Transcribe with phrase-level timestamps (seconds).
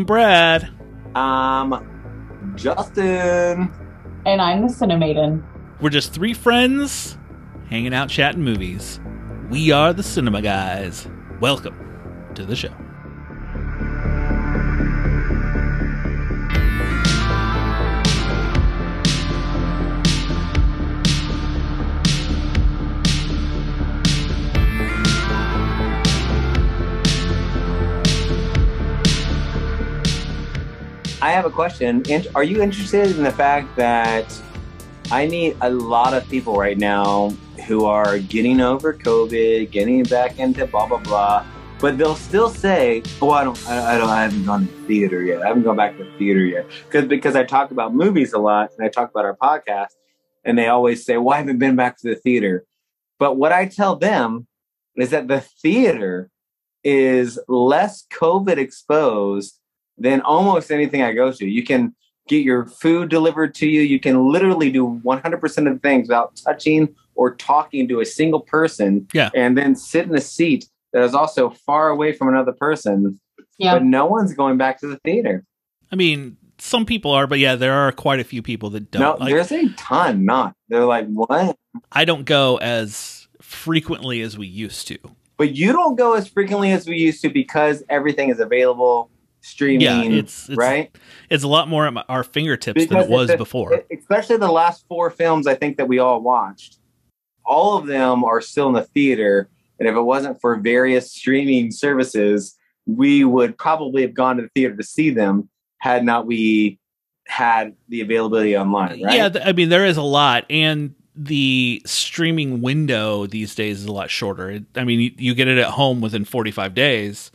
[0.00, 0.70] I'm Brad.
[1.14, 3.70] Um, Justin.
[4.24, 5.44] And I'm the Cinemaiden.
[5.78, 7.18] We're just three friends
[7.68, 8.98] hanging out chatting movies.
[9.50, 11.06] We are the Cinema Guys.
[11.38, 11.76] Welcome
[12.34, 12.72] to the show.
[31.30, 32.02] I have a question.
[32.34, 34.36] Are you interested in the fact that
[35.12, 37.28] I meet a lot of people right now
[37.68, 41.46] who are getting over COVID, getting back into blah blah blah,
[41.78, 45.42] but they'll still say, "Oh, I don't, I, don't, I haven't gone to theater yet.
[45.42, 48.72] I haven't gone back to theater yet." Because because I talk about movies a lot
[48.76, 49.94] and I talk about our podcast,
[50.44, 52.64] and they always say, "Well, I haven't been back to the theater."
[53.20, 54.48] But what I tell them
[54.96, 56.28] is that the theater
[56.82, 59.59] is less COVID exposed
[60.00, 61.46] than almost anything I go to.
[61.46, 61.94] You can
[62.26, 63.82] get your food delivered to you.
[63.82, 68.40] You can literally do 100% of the things without touching or talking to a single
[68.40, 69.06] person.
[69.12, 69.30] Yeah.
[69.34, 73.20] And then sit in a seat that is also far away from another person.
[73.58, 73.74] Yeah.
[73.74, 75.44] But no one's going back to the theater.
[75.92, 79.02] I mean, some people are, but yeah, there are quite a few people that don't.
[79.02, 80.54] No, Like, there's a ton not.
[80.68, 81.56] They're like, what?
[81.92, 84.98] I don't go as frequently as we used to.
[85.36, 89.10] But you don't go as frequently as we used to because everything is available
[89.40, 89.80] streaming.
[89.82, 90.94] Yeah, it's, it's right.
[91.28, 93.84] It's a lot more at my, our fingertips than it was a- before.
[93.96, 96.78] especially the last four films I think that we all watched.
[97.44, 101.70] All of them are still in the theater, and if it wasn't for various streaming
[101.70, 106.78] services, we would probably have gone to the theater to see them had not we
[107.26, 109.02] had the availability online.
[109.02, 109.16] Right?
[109.16, 113.92] Yeah, I mean there is a lot, and the streaming window these days is a
[113.92, 114.60] lot shorter.
[114.74, 117.30] I mean, you, you get it at home within 45 days,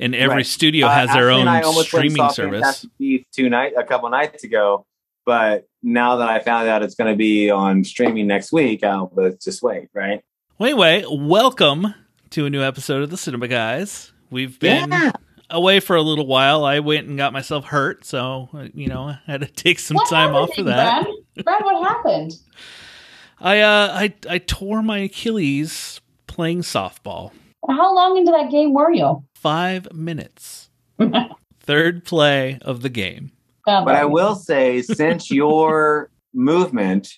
[0.00, 0.46] and every Right.
[0.46, 2.60] studio Uh, has their Ashley own and I almost streaming saw service.
[2.62, 4.84] Fantastic two night a couple nights ago,
[5.26, 9.12] but now that I found out it's going to be on streaming next week, I'll
[9.14, 9.88] let's just wait.
[9.94, 10.22] Right?
[10.58, 11.94] Well, anyway, welcome
[12.30, 14.12] to a new episode of the Cinema Guys.
[14.30, 15.10] We've been Yeah.
[15.50, 16.64] away for a little while.
[16.64, 19.96] I went and got myself hurt, so uh, you know I had to take some
[19.96, 21.04] What time off for that.
[21.04, 21.44] Brad?
[21.44, 22.32] Brad, what happened?
[23.40, 27.32] I uh I I tore my Achilles playing softball.
[27.68, 29.24] How long into that game were you?
[29.40, 30.68] Five minutes.
[31.60, 33.32] Third play of the game.
[33.64, 37.08] But I will say, since your movement,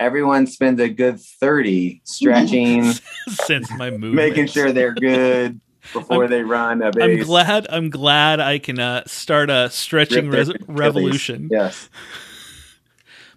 [0.00, 2.92] everyone spends a good 30 stretching,
[3.28, 5.60] Since my movement, making sure they're good
[5.92, 7.68] before I'm- they run a I'm glad.
[7.70, 11.48] I'm glad I can uh, start a stretching res- revolution.
[11.52, 11.88] Yes.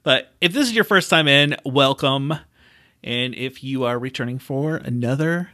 [0.02, 2.34] But if this is your first time in, welcome.
[3.04, 5.52] And if you are returning for another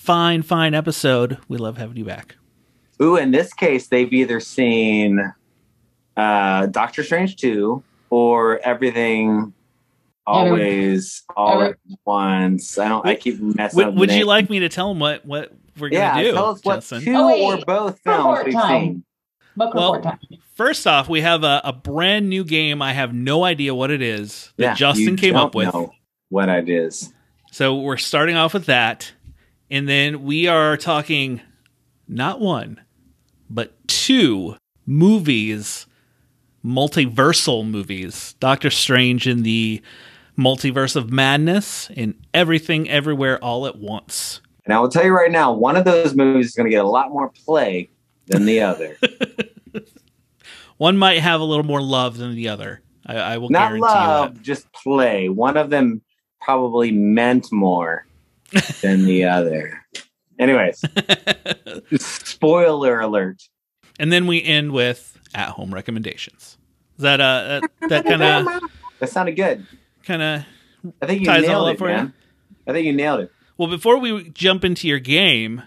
[0.00, 2.36] fine, fine episode, we love having you back.
[3.02, 5.20] Ooh, in this case, they've either seen
[6.16, 9.52] uh, Doctor Strange 2 or everything
[10.26, 12.78] always all at once.
[12.78, 13.94] I don't I keep messing Would, up.
[13.94, 16.32] would you like me to tell them what, what we're going Yeah, to do?
[16.32, 17.02] tell us what Justin?
[17.02, 17.42] two Oh, wait.
[17.62, 18.80] or both films Report we've time.
[18.82, 19.04] seen.
[19.56, 20.18] Book Well, time.
[20.54, 22.82] First off, we have a, a brand new game.
[22.82, 25.74] I have no idea what it is that Yeah, Justin you came up don't with.
[25.74, 25.92] know
[26.28, 27.12] what it is.
[27.50, 29.12] So we're starting off with that.
[29.70, 31.40] And then we are talking
[32.08, 32.80] not one,
[33.48, 35.86] but two movies,
[36.64, 38.34] multiversal movies.
[38.40, 39.80] Doctor Strange in the
[40.36, 44.40] Multiverse of Madness and Everything Everywhere All at Once.
[44.64, 46.84] And I will tell you right now, one of those movies is going to get
[46.84, 47.90] a lot more play
[48.26, 48.96] than the other.
[50.76, 52.80] One might have a little more love than the other.
[53.04, 55.28] I, I will Not guarantee love, just play.
[55.28, 56.00] One of them
[56.40, 58.06] probably meant more
[58.82, 59.84] than the other.
[60.38, 60.82] Anyways,
[61.98, 63.42] spoiler alert.
[63.98, 66.56] and then we end with at home recommendations.
[66.96, 68.62] Is that uh that, that kind of
[68.98, 69.66] That sounded good.
[70.04, 70.44] kind of
[71.02, 71.96] I think you Ties nailed all it, up for you?
[71.96, 72.14] man.
[72.66, 73.32] I think you nailed it.
[73.58, 75.62] Well, before we jump into your game,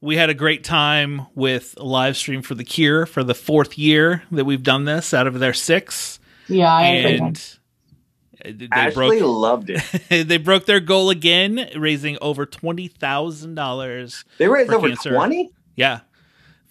[0.00, 3.76] we had a great time with a live stream for The Cure for the fourth
[3.76, 6.20] year that we've done this out of their six.
[6.48, 7.18] Yeah, I agree.
[7.18, 7.58] and
[8.44, 9.82] they Ashley broke loved it.
[10.28, 14.24] they broke their goal again, raising over twenty thousand dollars.
[14.38, 15.50] They raised For over 20?
[15.76, 16.00] Yeah,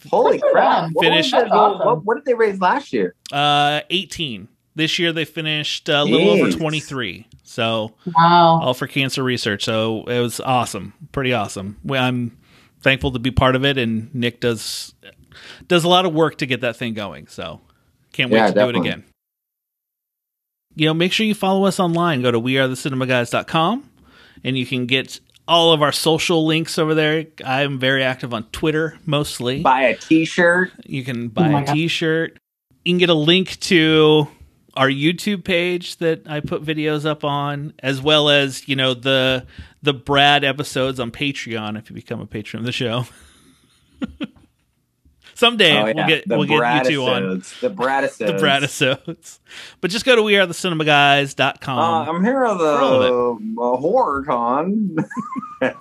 [0.10, 0.84] Holy Good crap.
[0.86, 0.92] them.
[0.94, 1.86] What, Finished- was that- awesome.
[1.86, 3.16] what, what did they raise last year?
[3.32, 4.48] uh, eighteen.
[4.74, 7.28] This year they finished a little over twenty three.
[7.44, 8.62] So Wow.
[8.62, 9.66] all for cancer research.
[9.66, 11.78] So it was awesome, pretty awesome.
[11.84, 12.38] Well, I'm
[12.80, 14.96] thankful to be part of it, and Nick does
[15.68, 17.28] does a lot of work to get that thing going.
[17.28, 17.60] So
[18.14, 19.04] can't wait Yeah, to do it again.
[20.76, 22.22] You know, make sure you follow us online.
[22.22, 23.90] Go to wearethecinemaguys.com
[24.44, 27.26] and you can get all of our social links over there.
[27.46, 29.62] I'm very active on Twitter mostly.
[29.62, 30.72] Buy a T-shirt.
[30.86, 31.74] You can buy Oh my a God.
[31.74, 32.38] t-shirt.
[32.86, 34.28] You can get a link to
[34.76, 39.46] our YouTube page that I put videos up on, as well as, you know, the
[39.84, 43.06] the Brad episodes on Patreon if you become a patron of the show.
[45.42, 48.18] Someday oh, we'll get the we'll get you two on The Bradisodes.
[48.28, 49.40] the Bradisodes.
[49.82, 51.80] But just go to wearethecinemaguys.com.
[51.80, 54.98] Uh, I'm here at the uh, horror con.
[55.64, 55.72] All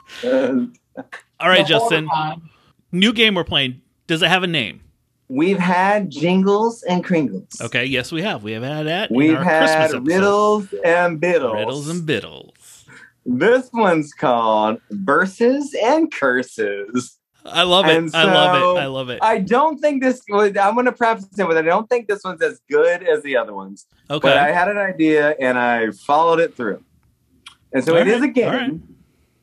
[1.47, 2.07] right, The Justin.
[2.07, 2.51] horror con.
[2.91, 3.83] New game we're playing.
[4.07, 4.81] Does it have a name?
[5.29, 7.61] We've had jingles and kringles.
[7.61, 8.43] Okay, yes, we have.
[8.43, 9.11] We have had that.
[9.11, 10.07] We've had Christmas episode.
[10.07, 11.55] riddles and biddles.
[11.55, 12.87] riddles and biddles.
[13.27, 17.19] This one's called versus and curses.
[17.45, 17.97] I love it.
[17.97, 18.81] And I love it.
[18.81, 19.19] I love it.
[19.23, 20.23] I don't think this.
[20.31, 23.37] I'm going to preface it with I don't think this one's as good as the
[23.37, 23.87] other ones.
[24.11, 24.29] Okay.
[24.29, 26.83] But I had an idea and I followed it through.
[27.73, 28.73] And so All it is right, a game right.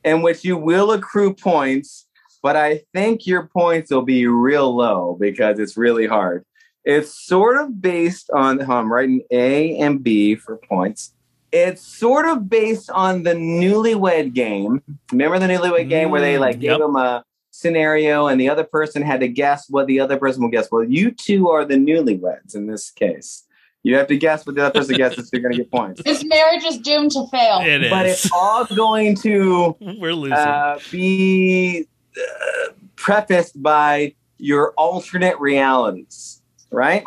[0.04, 2.06] in which you will accrue points,
[2.42, 6.44] but I think your points will be real low because it's really hard.
[6.84, 11.14] It's sort of based on, oh, I'm writing A and B for points.
[11.50, 14.82] It's sort of based on the newlywed game.
[15.10, 16.80] Remember the newlywed game where they Mm, like gave yep.
[16.80, 17.24] them a
[17.58, 20.68] scenario and the other person had to guess what the other person will guess?
[20.70, 23.44] Well, you two are the newlyweds in this case.
[23.82, 26.02] You have to guess what the other person guesses, so you're going to get points.
[26.02, 27.60] This marriage is doomed to fail.
[27.60, 27.90] it is.
[27.90, 30.36] But it's all going to We're losing.
[30.36, 37.04] uh, be uh, prefaced by your alternate realities, right?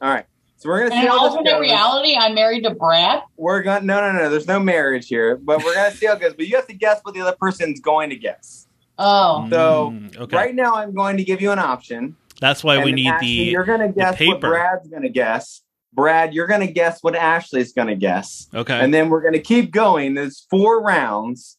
[0.00, 0.26] All right.
[0.56, 1.60] So we're going to In see an alternate goes.
[1.62, 3.22] reality, I'm married to Brad.
[3.38, 4.28] We're going no, no, no.
[4.28, 6.34] There's no marriage here, but we're going to see how it goes.
[6.34, 8.66] But you have to guess what the other person's going to guess.
[9.00, 10.36] Oh, so, Mm, okay.
[10.36, 12.16] Right now, I'm going to give you an option.
[12.40, 13.50] That's why and we need Ashley, the.
[13.50, 14.40] You're going to guess what.
[14.40, 15.62] Brad's going to guess.
[15.92, 18.48] Brad, you're going to guess what Ashley's going to guess.
[18.54, 18.78] Okay.
[18.78, 20.14] And then we're going to keep going.
[20.14, 21.58] There's four rounds,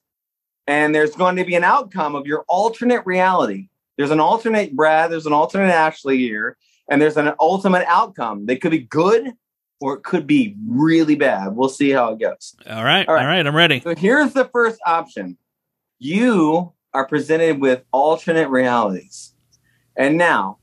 [0.67, 3.67] and there's going to be an outcome of your alternate reality.
[3.97, 6.57] There's an alternate Brad, there's an alternate Ashley here,
[6.89, 8.45] and there's an ultimate outcome.
[8.45, 9.33] They could be good
[9.81, 11.55] or it could be really bad.
[11.55, 12.55] We'll see how it goes.
[12.69, 13.07] all right.
[13.07, 13.27] all All right.
[13.37, 13.45] right.
[13.47, 13.81] I'm ready.
[13.81, 15.37] So here's the first option
[15.99, 19.33] you are presented with alternate realities.
[19.95, 20.57] And now,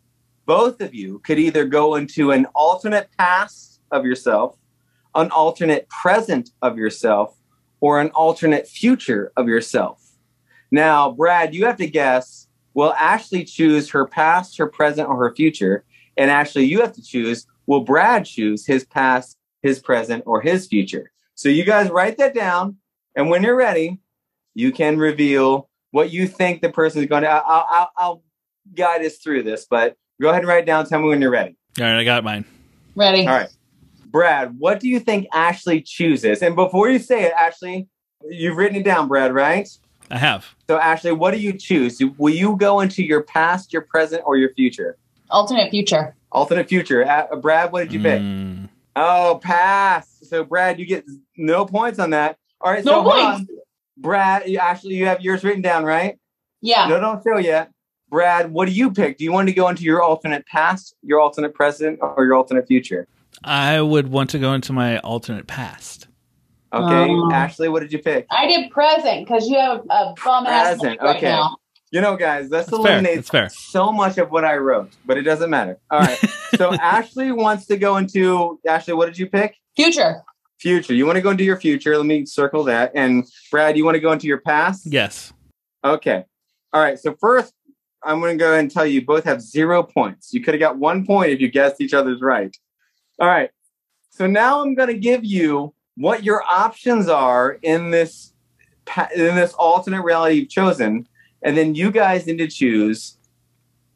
[0.47, 4.57] both of you could either go into an alternate past of yourself,
[5.15, 7.37] an alternate present of yourself,
[7.81, 10.03] or an alternate future of yourself.
[10.71, 15.35] Now, Brad, you have to guess will Ashley choose her past, her present, or her
[15.35, 15.85] future?
[16.17, 20.67] And Ashley, you have to choose will Brad choose his past, his present, or his
[20.67, 21.13] future?
[21.35, 22.77] So you guys write that down.
[23.15, 24.01] And when you're ready,
[24.55, 27.29] you can reveal what you think the person is going to.
[27.29, 28.23] I'll, I'll, I'll
[28.75, 30.87] guide us through this, but go ahead and write it down.
[30.87, 31.57] Tell me when you're ready.
[31.81, 31.99] All right.
[31.99, 32.45] I got mine.
[32.95, 33.27] ready.
[33.27, 33.49] All right.
[34.07, 36.43] Brad, what do you think Ashley chooses?
[36.43, 37.89] And before you say it, Ashley,
[38.29, 39.69] you've written it down, Brad, right?
[40.11, 40.55] I have.
[40.69, 42.01] So, Ashley, what do you choose?
[42.17, 44.97] Will you go into your past, your present, or your future?
[45.31, 46.17] Alternate future.
[46.33, 47.07] Alternate future.
[47.07, 48.21] Uh, Brad, what did you pick?
[48.21, 50.09] Mm, Oh, pass.
[50.29, 51.05] So, Brad, you get
[51.37, 52.37] no points on that.
[52.61, 52.85] All right.
[52.85, 53.51] No so, points.
[53.99, 54.03] On.
[54.03, 56.19] Brad, you, Ashley, you have yours written down, right?
[56.61, 56.87] Yeah.
[56.89, 57.71] No, don't show yet.
[58.11, 59.19] Brad, what do you pick?
[59.19, 62.67] Do you want to go into your alternate past, your alternate present, or your alternate
[62.67, 63.07] future?
[63.45, 66.09] I would want to go into my alternate past.
[66.73, 68.27] Okay, Um, Ashley, what did you pick?
[68.31, 71.27] I did present because you have a bum ass Present, right okay.
[71.29, 71.57] now.
[71.91, 73.23] You know, guys, let's That's fair.
[73.23, 73.49] fair.
[73.49, 75.79] so much of what I wrote, but it doesn't matter.
[75.91, 76.19] All right.
[76.57, 78.93] so Ashley wants to go into Ashley.
[78.93, 79.57] What did you pick?
[79.77, 80.23] Future.
[80.59, 80.95] Future.
[80.95, 81.97] You want to go into your future?
[81.97, 82.93] Let me circle that.
[82.95, 84.87] And Brad, you want to go into your past?
[84.87, 85.33] Yes.
[85.85, 86.25] Okay.
[86.73, 86.99] All right.
[86.99, 87.55] So first,
[88.03, 90.33] I'm going to go ahead and tell you, you both have zero points.
[90.33, 92.57] You could have got one point if you guessed each other's right.
[93.21, 93.51] All right.
[94.11, 98.33] So now I'm going to give you what your options are in this
[99.15, 101.07] in this alternate reality you've chosen,
[101.43, 103.19] and then you guys need to choose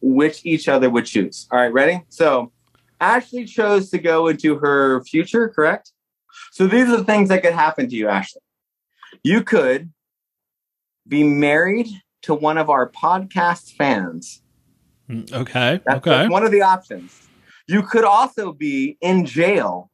[0.03, 1.49] which each other would choose.
[1.51, 2.03] All right, ready?
[2.09, 2.53] So
[3.01, 5.93] Ashley chose to go into her future, correct?
[6.53, 8.43] So these are the things that could happen to you, Ashley.
[9.23, 9.91] You could
[11.09, 11.89] be married
[12.25, 14.43] to one of our podcast fans.
[15.09, 15.81] Mm, Okay.
[15.87, 16.29] That's, okay.
[16.29, 17.27] one of the options.
[17.67, 19.91] You could also be in jail,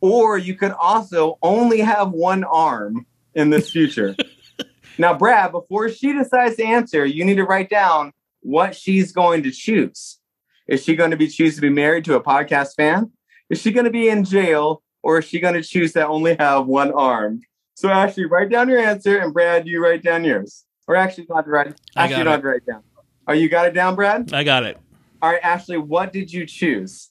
[0.00, 4.16] or you could also only have one arm in this future.
[4.98, 9.42] now, Brad, before she decides to answer, you need to write down what she's going
[9.42, 10.20] to choose.
[10.66, 13.12] Is she going to be choose to be married to a podcast fan?
[13.50, 16.34] Is she going to be in jail, or is she going to choose to only
[16.38, 17.42] have one arm?
[17.74, 20.64] So, Ashley, write down your answer, and Brad, you write down yours.
[20.88, 21.74] Or actually, not write.
[21.96, 22.30] I Actually, got you don't it.
[22.30, 22.82] have to write it down.
[23.28, 24.32] Oh, you got it down, Brad?
[24.32, 24.78] I got it.
[25.22, 27.10] All right, Ashley, what did you choose?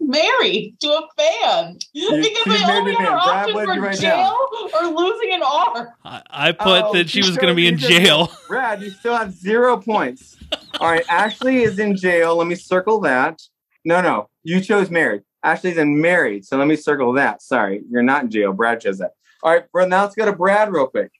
[0.00, 3.04] married to a fan because she's only to a other fan.
[3.04, 4.48] Brad, options what did you were write jail
[4.80, 5.88] or losing an arm.
[6.04, 8.30] I, I put Oh, that she was going to be in jail.
[8.48, 10.36] Brad, you still have zero points.
[10.80, 12.36] All right, Ashley is in jail.
[12.36, 13.40] Let me circle that.
[13.84, 15.22] No, no, you chose married.
[15.42, 17.42] Ashley's in married, so let me circle that.
[17.42, 18.52] Sorry, you're not in jail.
[18.52, 19.12] Brad chose that.
[19.42, 21.12] All right, Brad, now let's go to Brad real quick.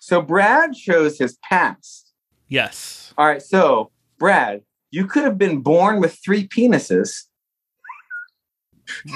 [0.00, 2.12] So Brad chose his past.
[2.48, 3.14] Yes.
[3.16, 7.24] All right, so Brad, you could have been born with three penises.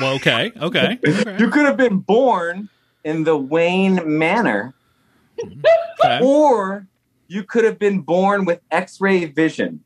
[0.00, 0.52] Well, okay.
[0.56, 0.98] Okay.
[1.06, 1.36] okay.
[1.38, 2.68] You could have been born
[3.04, 4.74] in the Wayne Manor,
[5.38, 5.60] mm-hmm,
[6.04, 6.20] okay.
[6.22, 6.86] or
[7.26, 9.84] you could have been born with X-ray vision.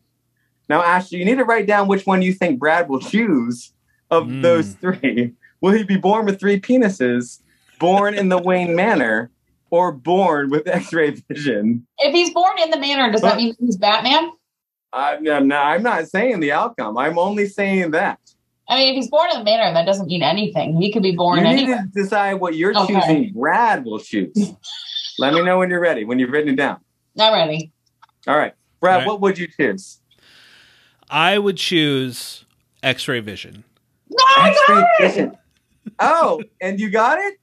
[0.69, 3.73] Now, Ashley, you need to write down which one you think Brad will choose
[4.13, 4.43] of Mm.
[4.43, 5.33] those three.
[5.61, 7.41] Will he be born with three penises,
[7.81, 9.31] born in the Wayne Manor,
[9.71, 11.87] or born with X-ray vision?
[11.99, 14.31] If he's born in the manor, does that mean he's Batman?
[14.93, 16.99] I'm, I'm not, I'm not saying the outcome.
[16.99, 18.19] I'm only saying that.
[18.69, 20.77] I mean, if he's born in the manor, that doesn't mean anything.
[20.81, 21.85] He could be born you need anywhere.
[21.95, 22.95] to decide what you're Okay.
[23.01, 23.33] choosing.
[23.33, 24.53] Brad will choose.
[25.19, 26.05] Let me know when you're ready.
[26.05, 26.79] When you've written it down.
[27.17, 27.73] Not ready.
[28.27, 29.07] All right, Brad, All right.
[29.07, 30.01] what would you choose?
[31.11, 32.45] I would choose
[32.83, 33.65] X-ray vision.
[34.13, 35.09] No, I X-ray got it.
[35.09, 35.39] vision.
[35.99, 37.39] Oh, and you got it?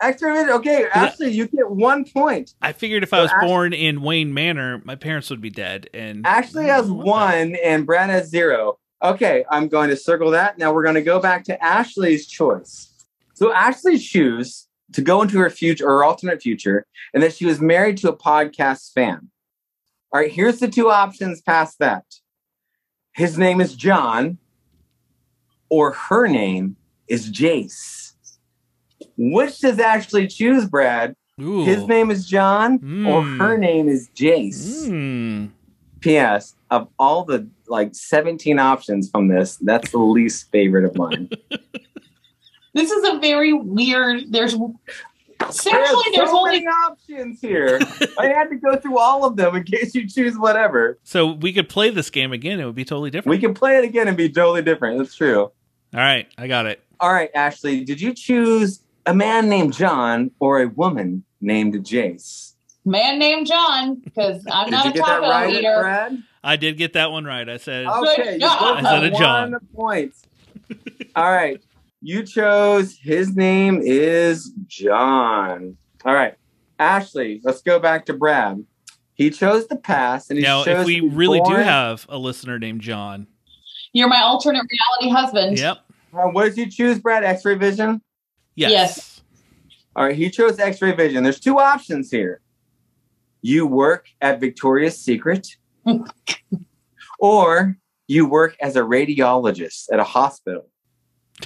[0.00, 0.50] X-ray vision.
[0.50, 2.54] Okay, Ashley, you get one point.
[2.60, 5.50] I figured if I was So Ash- born in Wayne Manor, my parents would be
[5.50, 5.88] dead.
[5.94, 7.04] And Ashley has mm, I that.
[7.04, 8.78] one, and Brad has zero.
[9.02, 10.58] Okay, I'm going to circle that.
[10.58, 12.90] Now we're going to go back to Ashley's choice.
[13.34, 17.60] So Ashley choose to go into her future or alternate future, and that she was
[17.60, 19.30] married to a podcast fan.
[20.12, 22.04] All right, here's the two options past that.
[23.12, 24.38] His name is John,
[25.74, 26.76] or her name
[27.08, 28.12] is Jace.
[29.16, 31.16] Which does Ashley choose, Brad?
[31.40, 31.64] Ooh.
[31.64, 32.74] His name is John,
[33.06, 33.38] or Mm.
[33.38, 34.88] her name is Jace.
[34.88, 35.50] Mm.
[36.00, 36.54] P.S.
[36.70, 41.28] Of all the like 17 options from this, that's the least favorite of mine.
[42.76, 44.32] This is a very weird.
[44.32, 44.72] There's essentially
[45.40, 47.78] There's there's so only many options here.
[48.18, 50.98] I had to go through all of them in case you choose whatever.
[51.04, 52.58] So we could play this game again.
[52.58, 53.30] It would be totally different.
[53.30, 54.98] We can play it again and be totally different.
[54.98, 55.52] That's true.
[55.94, 56.82] All right, I got it.
[57.00, 62.52] All right, Ashley, did you choose a man named John or a woman named Jace?
[62.86, 65.78] man named John because I'm Did not you a get that taco right, eater.
[65.80, 66.22] Brad?
[66.42, 67.48] I did get that one right.
[67.48, 69.52] I said Okay, you both I said a John.
[69.52, 70.14] one point.
[71.16, 71.62] All right,
[72.02, 72.96] you chose.
[73.00, 75.76] His name is John.
[76.04, 76.34] All right,
[76.78, 77.40] Ashley.
[77.44, 78.64] Let's go back to Brad.
[79.14, 82.04] He chose the past, and he now chose if we to be really do have
[82.08, 83.28] a listener named John.
[83.92, 84.64] You're my alternate
[85.00, 85.56] reality husband.
[85.58, 85.78] Yep.
[86.14, 87.24] Uh, what did you choose, Brad?
[87.24, 88.00] X-ray vision.
[88.54, 88.70] Yes.
[88.70, 89.22] Yes.
[89.96, 91.22] All right, he chose X-ray vision.
[91.22, 92.40] There's two options here.
[93.42, 95.48] You work at Victoria's Secret,
[97.18, 100.68] or you work as a radiologist at a hospital.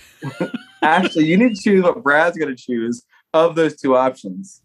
[0.83, 3.03] Actually, you need to choose what Brad's going to choose
[3.35, 4.63] of those two options.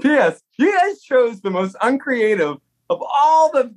[0.00, 0.40] P.S.
[0.58, 2.56] You guys chose the most uncreative
[2.88, 3.74] of all the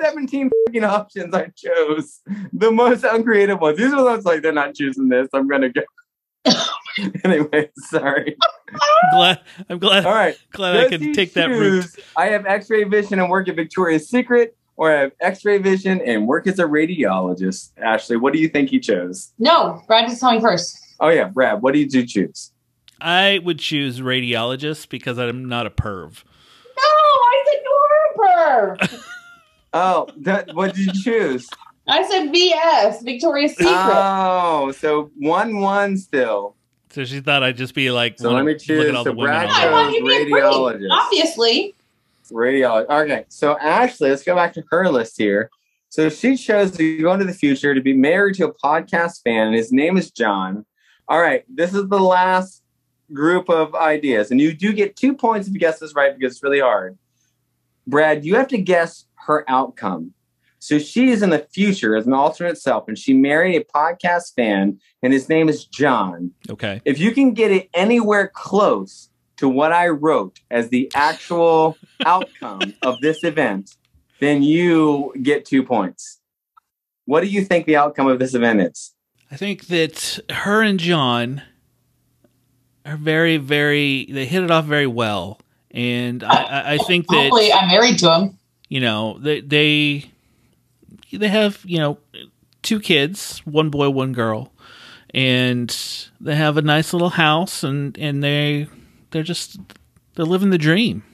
[0.00, 2.20] 17 fucking options I chose.
[2.52, 3.78] The most uncreative ones.
[3.78, 5.28] These are the ones like, they're not choosing this.
[5.32, 5.82] I'm going to go.
[7.24, 8.36] anyway, sorry.
[9.12, 10.36] Glad I'm glad All right.
[10.52, 11.86] glad I Does could he take that route.
[12.16, 16.26] I have X-ray vision and work at Victoria's Secret, or I have X-ray vision and
[16.26, 17.70] work as a radiologist.
[17.78, 19.32] Ashley, what do you think he chose?
[19.38, 20.78] No, Brad just tell me first.
[21.00, 22.52] Oh yeah, Brad, what did you choose?
[23.00, 26.22] I would choose radiologist because I'm not a perv.
[26.76, 29.04] No, I said you're a perv.
[29.74, 31.48] Oh, that, what did you choose?
[31.88, 33.72] I said VS, Victoria's Secret.
[33.74, 36.54] Oh, so one one still.
[36.90, 38.86] So she thought I'd just be like, So let me look choose.
[38.88, 39.34] at all So the women.
[39.34, 40.88] Brad on I want you to be pretty, radiologist.
[40.90, 41.74] obviously.
[42.30, 43.02] Radiologist.
[43.04, 45.50] Okay, so Ashley, let's go back to her list here.
[45.88, 49.48] So she chose to go into the future to be married to a podcast fan,
[49.48, 50.64] and his name is John.
[51.08, 52.62] All right, this is the last
[53.12, 56.34] group of ideas, and you do get two points if you guess this right because
[56.34, 56.96] it's really hard.
[57.86, 60.14] Brad, you have to guess her outcome.
[60.58, 64.34] So she is in the future as an alternate self, and she married a podcast
[64.36, 66.30] fan, and his name is John.
[66.48, 66.80] Okay.
[66.84, 71.76] If you can get it anywhere close to what I wrote as the actual
[72.06, 73.74] outcome of this event,
[74.20, 76.20] then you get two points.
[77.06, 78.94] What do you think the outcome of this event is?
[79.32, 81.42] I think that her and John
[82.86, 84.06] are very, very.
[84.08, 85.40] They hit it off very well,
[85.72, 88.38] and I, I, I think that Hopefully, I'm married to him.
[88.72, 90.10] You know they they
[91.12, 91.98] they have you know
[92.62, 94.50] two kids, one boy, one girl,
[95.12, 95.68] and
[96.18, 98.68] they have a nice little house, and and they
[99.10, 99.60] they're just
[100.14, 101.04] they're living the dream.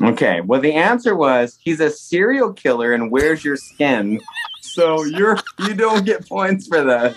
[0.00, 4.20] Okay, well, the answer was he's a serial killer and wears your skin.
[4.60, 7.16] So you're you don't get points for that.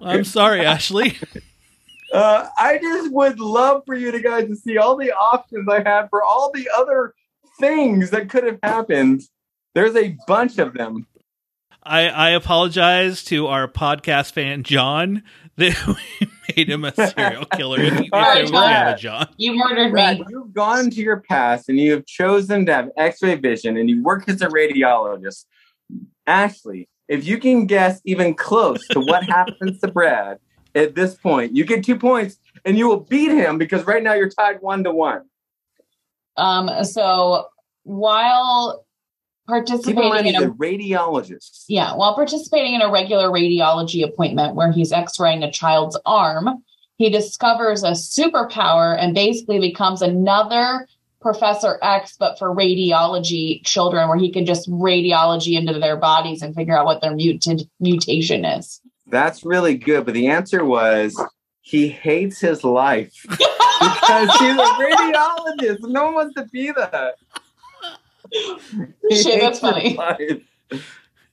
[0.00, 1.18] I'm sorry, Ashley.
[2.12, 5.82] Uh, I just would love for you to guys to see all the options I
[5.82, 7.12] had for all the other
[7.58, 9.22] things that could have happened.
[9.74, 11.06] There's a bunch of them.
[11.82, 15.22] I, I apologize to our podcast fan John
[15.56, 15.86] that
[16.20, 17.80] we made him a serial killer.
[17.80, 18.70] If, you, if Sorry, there was John.
[18.70, 19.28] yeah, John.
[19.36, 20.26] You murdered Brad, me.
[20.30, 24.02] you've gone to your past and you have chosen to have x-ray vision and you
[24.02, 25.44] work as a radiologist.
[26.26, 30.38] Ashley, if you can guess even close to what happens to Brad
[30.74, 34.14] at this point, you get two points and you will beat him because right now
[34.14, 35.22] you're tied one to one.
[36.36, 37.46] Um, so
[37.84, 38.84] while
[39.46, 41.64] participating in a radiologist.
[41.68, 46.64] yeah, while participating in a regular radiology appointment where he's x-raying a child's arm,
[46.96, 50.86] he discovers a superpower and basically becomes another
[51.20, 56.54] Professor X, but for radiology children, where he can just radiology into their bodies and
[56.54, 58.80] figure out what their mutant mutation is.
[59.08, 61.20] That's really good, but the answer was
[61.68, 65.80] he hates his life because he's a radiologist.
[65.80, 67.14] No one wants to be that.
[69.08, 69.96] He Shit, hates that's his funny.
[69.96, 70.42] life.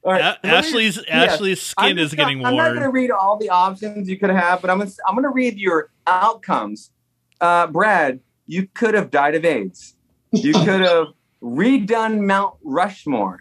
[0.03, 2.57] All right, A- let me- Ashley's yeah, Ashley's skin I'm is just getting not, I'm
[2.57, 5.23] not going to read all the options you could have, but I'm gonna, I'm going
[5.23, 6.89] to read your outcomes.
[7.39, 9.95] Uh, Brad, you could have died of AIDS.
[10.31, 11.07] You could have
[11.43, 13.39] redone Mount Rushmore.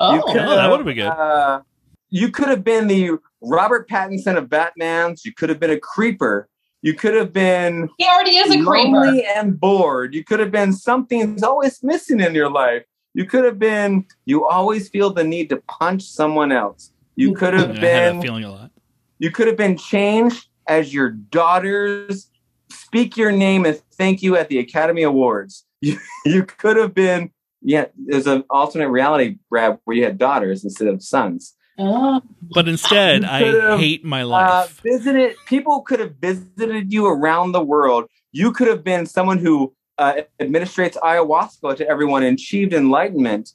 [0.00, 1.06] Oh, You could Oh, that would've been good.
[1.06, 1.60] Uh,
[2.10, 5.24] you could have been the Robert Pattinson of Batman's.
[5.24, 6.48] You could have been a creeper.
[6.82, 8.96] You could have been he already is a creeper.
[8.98, 10.14] lonely and bored.
[10.14, 12.84] You could have been something's always missing in your life.
[13.12, 16.92] You could have been you always feel the need to punch someone else.
[17.16, 17.38] You mm-hmm.
[17.38, 18.70] could I have had that been feeling a lot.
[19.18, 22.30] you could have been changed as your daughters
[22.70, 25.64] speak your name and thank you at the Academy Awards.
[25.82, 27.30] You you could have been
[27.62, 31.54] yeah, there's an alternate reality, Brad, where you had daughters instead of sons.
[31.82, 32.20] Oh,
[32.54, 34.80] But instead, I hate my Uh, life.
[34.82, 38.04] visited people could have visited you around the world.
[38.32, 43.52] You could have been someone who uh, administrates ayahuasca to everyone and achieved enlightenment.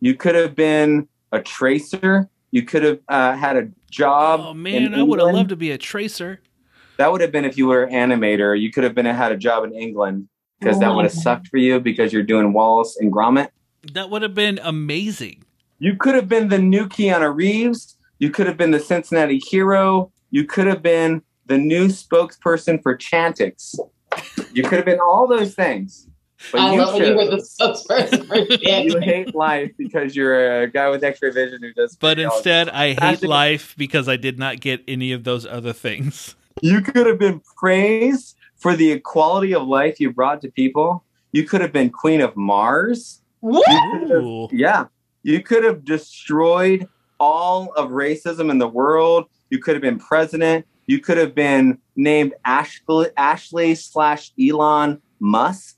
[0.00, 2.28] You could have been a tracer.
[2.50, 4.40] You could have uh, had a job.
[4.42, 6.40] oh in man, I would have loved to be a tracer.
[6.98, 8.58] That would have been if you were an animator.
[8.58, 10.28] You could have been had a job in England
[10.60, 13.48] because that would have sucked for you because you're doing Wallace and Gromit.
[13.94, 15.44] That would have been amazing.
[15.82, 17.96] You could have been the new Keanu Reeves.
[18.20, 20.12] You could have been the Cincinnati hero.
[20.30, 23.76] You could have been the new spokesperson for Chantix.
[24.52, 26.06] You could have been all those things.
[26.52, 30.14] But I you, love when you were chose- the spokesperson for you hate life because
[30.14, 31.96] you're a guy with X-ray vision who does.
[31.96, 35.72] But instead, I hate Actually- life because I did not get any of those other
[35.72, 36.36] things.
[36.62, 41.02] you could have been praised for the equality of life you brought to people.
[41.32, 43.20] You could have been Queen of Mars.
[43.40, 43.58] Woo!
[43.66, 44.48] You could have- Ooh.
[44.52, 44.84] Yeah.
[45.22, 46.88] You could have destroyed
[47.20, 49.26] all of racism in the world.
[49.50, 50.66] You could have been president.
[50.86, 55.76] You could have been named Ashley, Ashley slash Elon Musk.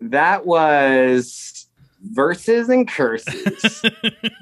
[0.00, 1.66] That was
[2.12, 3.82] versus and curses.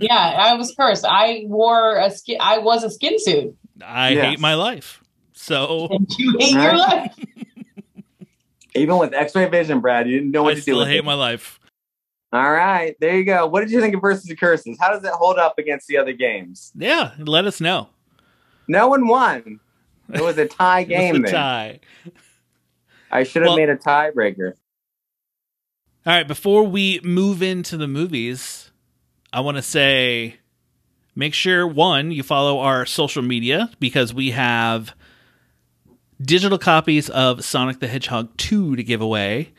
[0.00, 1.04] Yeah, I was cursed.
[1.08, 2.36] I wore a skin.
[2.40, 3.56] I was a skin suit.
[3.84, 4.24] I Yes.
[4.30, 5.00] hate my life.
[5.32, 7.14] So And you hate your life.
[8.74, 10.88] Even with X-ray vision, Brad, you didn't know what I to do I still with
[10.88, 11.04] hate it.
[11.04, 11.60] my life.
[12.32, 13.46] All right, there you go.
[13.46, 14.78] What did you think of versus the curses?
[14.80, 16.72] How does it hold up against the other games?
[16.74, 17.88] Yeah, let us know.
[18.68, 19.60] No one won.
[20.12, 21.16] It was a tie It was game.
[21.16, 21.32] a then.
[21.32, 21.80] tie.
[23.10, 24.54] I should have Well- made a tiebreaker.
[26.04, 28.70] All right, before we move into the movies,
[29.32, 30.36] I want to say
[31.14, 34.94] make sure one, you follow our social media because we have
[36.20, 39.52] digital copies of Sonic the Hedgehog 2 to give away.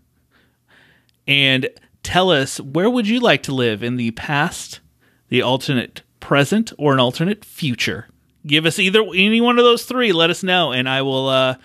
[1.29, 1.69] and
[2.03, 4.81] tell us where would you like to live in the past,
[5.29, 8.09] the alternate present, or an alternate future.
[8.47, 10.13] Give us either any one of those three.
[10.13, 11.29] Let us know, and I will.
[11.29, 11.57] Uh,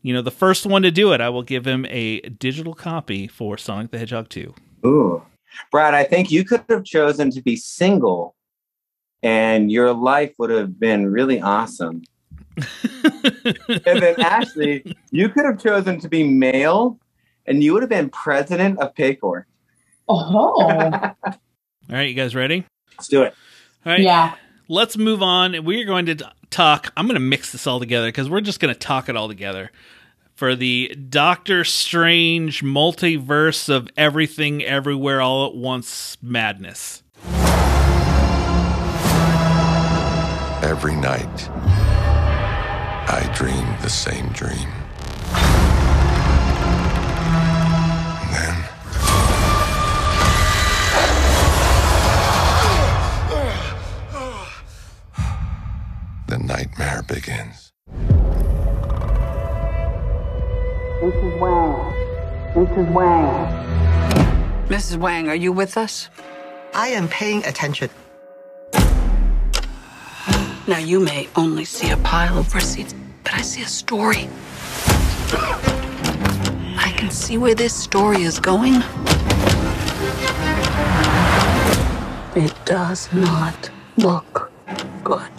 [0.00, 3.26] you know, the first one to do it, I will give him a digital copy
[3.26, 4.54] for Sonic the Hedgehog 2.
[4.86, 5.22] Ooh.
[5.70, 8.35] Brad, I think you could have chosen to be single
[9.26, 12.04] and your life would have been really awesome.
[12.56, 17.00] and then Ashley, you could have chosen to be male
[17.44, 19.44] and you would have been president of Paycor.
[20.08, 21.12] Oh, All
[21.88, 22.64] right, you guys ready?
[22.92, 23.34] Let's do it.
[23.84, 24.00] All right.
[24.00, 24.36] yeah.
[24.68, 25.64] Let's move on.
[25.64, 26.92] We're going to talk.
[26.96, 29.26] I'm going to mix this all together because we're just going to talk it all
[29.26, 29.72] together
[30.34, 37.02] for the Doctor Strange multiverse of everything, everywhere, all at once madness.
[40.62, 41.50] Every night,
[43.08, 44.68] I dream the same dream.
[48.22, 48.64] And then.
[56.28, 57.72] The nightmare begins.
[61.00, 61.38] Mrs.
[61.38, 61.92] Wang.
[62.54, 62.92] Mrs.
[62.92, 63.66] Wang.
[64.68, 64.96] Mrs.
[64.96, 66.08] Wang, are you with us?
[66.74, 67.90] I am paying attention.
[70.68, 74.28] Now, you may only see a pile of receipts, but I see a story.
[76.76, 78.82] I can see where this story is going.
[82.34, 84.50] It does not look
[85.04, 85.30] good.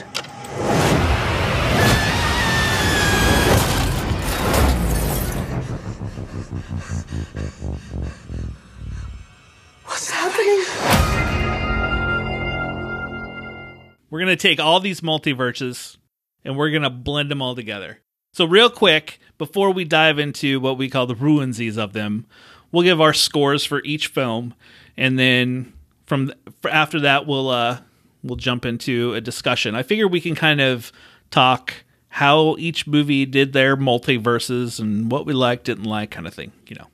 [9.84, 11.47] What's happening?
[14.10, 15.98] We're going to take all these multiverses
[16.44, 18.00] and we're going to blend them all together.
[18.34, 22.26] So, real quick, before we dive into what we call the ruinsies of them,
[22.72, 24.54] we'll give our scores for each film,
[24.96, 25.74] and then
[26.06, 26.32] from
[26.70, 27.80] after that, we'll uh,
[28.24, 29.76] we'll jump into a discussion.
[29.76, 30.92] I figure we can kind of
[31.32, 31.74] talk
[32.10, 36.52] how each movie did their multiverses and what we liked, didn't like, kind of thing.
[36.68, 36.88] You know.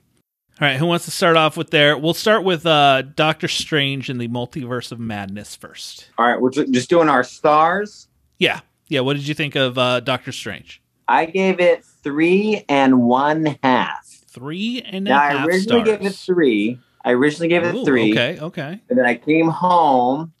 [0.60, 1.98] All right, who wants to start off with there?
[1.98, 6.10] We'll start with uh, Doctor Strange and the Multiverse of Madness first.
[6.16, 8.06] All right, we're just doing our stars.
[8.38, 9.00] Yeah, yeah.
[9.00, 10.80] What did you think of uh, Doctor Strange?
[11.08, 14.06] I gave it three and one half.
[14.28, 15.98] Three and a half I originally stars.
[15.98, 16.78] gave it three.
[17.04, 18.12] I originally gave it Ooh, three.
[18.12, 18.80] Okay, okay.
[18.88, 20.32] And then I came home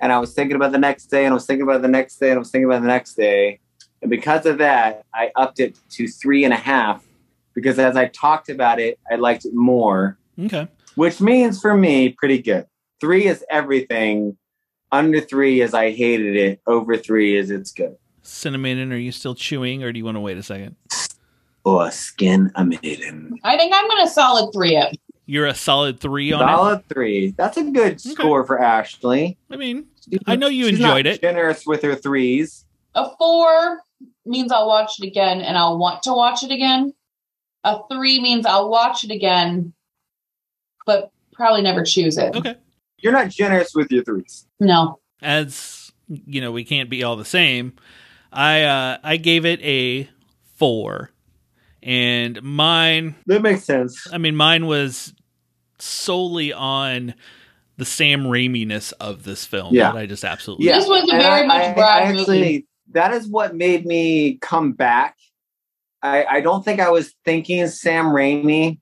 [0.00, 2.16] and I was thinking about the next day and I was thinking about the next
[2.16, 3.58] day and I was thinking about the next day.
[4.02, 7.02] And because of that, I upped it to three and a half
[7.54, 10.68] because as I talked about it, I liked it more, Okay.
[10.94, 12.66] which means for me, pretty good.
[13.00, 14.36] Three is everything.
[14.92, 16.60] Under three is I hated it.
[16.66, 17.96] Over three is it's good.
[18.22, 20.76] Cinnamon, are you still chewing or do you want to wait a second?
[21.64, 23.38] Oh, skin a maiden.
[23.44, 24.96] I think I'm going to solid three it.
[25.26, 26.44] You're a solid three on it.
[26.44, 27.30] Solid three.
[27.36, 29.38] That's a good score for Ashley.
[29.50, 29.86] I mean,
[30.26, 31.20] I know you She's enjoyed not it.
[31.20, 32.64] Generous with her threes.
[32.96, 33.80] A four
[34.26, 36.92] means I'll watch it again and I'll want to watch it again.
[37.64, 39.72] A three means I'll watch it again,
[40.86, 42.34] but probably never choose it.
[42.34, 42.54] Okay.
[42.98, 44.46] You're not generous with your threes.
[44.58, 44.98] No.
[45.22, 47.74] As you know, we can't be all the same.
[48.32, 50.08] I uh I gave it a
[50.56, 51.10] four.
[51.82, 54.06] And mine That makes sense.
[54.12, 55.14] I mean mine was
[55.78, 57.14] solely on
[57.78, 59.92] the Sam Raimi-ness of this film Yeah.
[59.92, 62.66] that I just absolutely Yeah, This was a very I- much I- I actually, movie.
[62.92, 65.16] That is what made me come back.
[66.02, 68.78] I, I don't think I was thinking Sam Raimi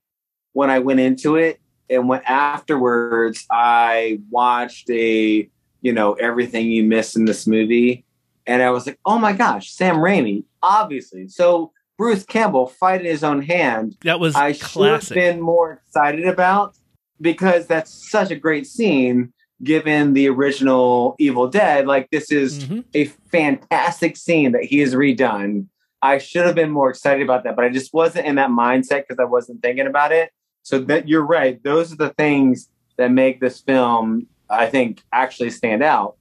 [0.53, 5.49] when I went into it, and when afterwards I watched a
[5.81, 8.05] you know everything you miss in this movie,
[8.47, 11.29] and I was like, oh my gosh, Sam Raimi, obviously.
[11.29, 16.27] So Bruce Campbell fighting his own hand That was I should have been more excited
[16.27, 16.77] about
[17.21, 19.33] because that's such a great scene
[19.65, 21.87] given the original Evil Dead.
[21.89, 22.85] Like this is Mhm.
[22.95, 25.67] a fantastic scene that he has redone.
[26.03, 29.05] I should have been more excited about that, but I just wasn't in that mindset
[29.07, 30.31] because I wasn't thinking about it.
[30.63, 31.63] So that you're right.
[31.63, 36.17] Those are the things that make this film, I think, actually stand out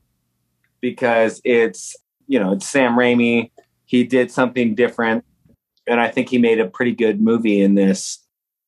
[0.82, 1.96] because it's
[2.28, 3.52] you know it's Sam Raimi.
[3.86, 5.26] He did something different,
[5.86, 8.24] and I think he made a pretty good movie in this.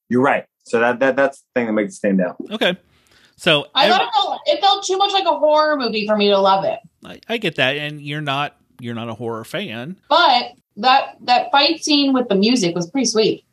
[0.10, 0.45] You're right.
[0.63, 2.38] So that, that that's the thing that makes it stand out.
[2.52, 2.78] Okay.
[3.38, 6.17] So I ev- thought it felt, it felt too much like a horror movie for
[6.17, 6.80] me to love it.
[7.06, 9.98] I, I get that, and you're not you're not a horror fan.
[10.10, 13.46] But that that fight scene with the music was pretty sweet.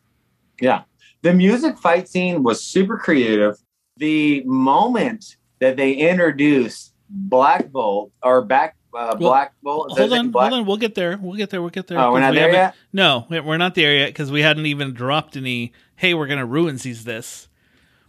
[0.60, 0.82] Yeah.
[1.22, 3.56] The music fight scene was super creative.
[3.98, 10.30] The moment that they introduced Black Bolt or back uh, Well, Black Bolt, Hold on.
[10.30, 10.66] Black- hold on.
[10.66, 11.18] We'll get there.
[11.20, 11.60] We'll get there.
[11.60, 11.98] We'll get there.
[11.98, 12.74] Oh, we're 'cause not we there yet.
[12.92, 15.72] No, we- we're not there yet because we hadn't even dropped any.
[15.96, 17.48] Hey, we're gonna ruin these this.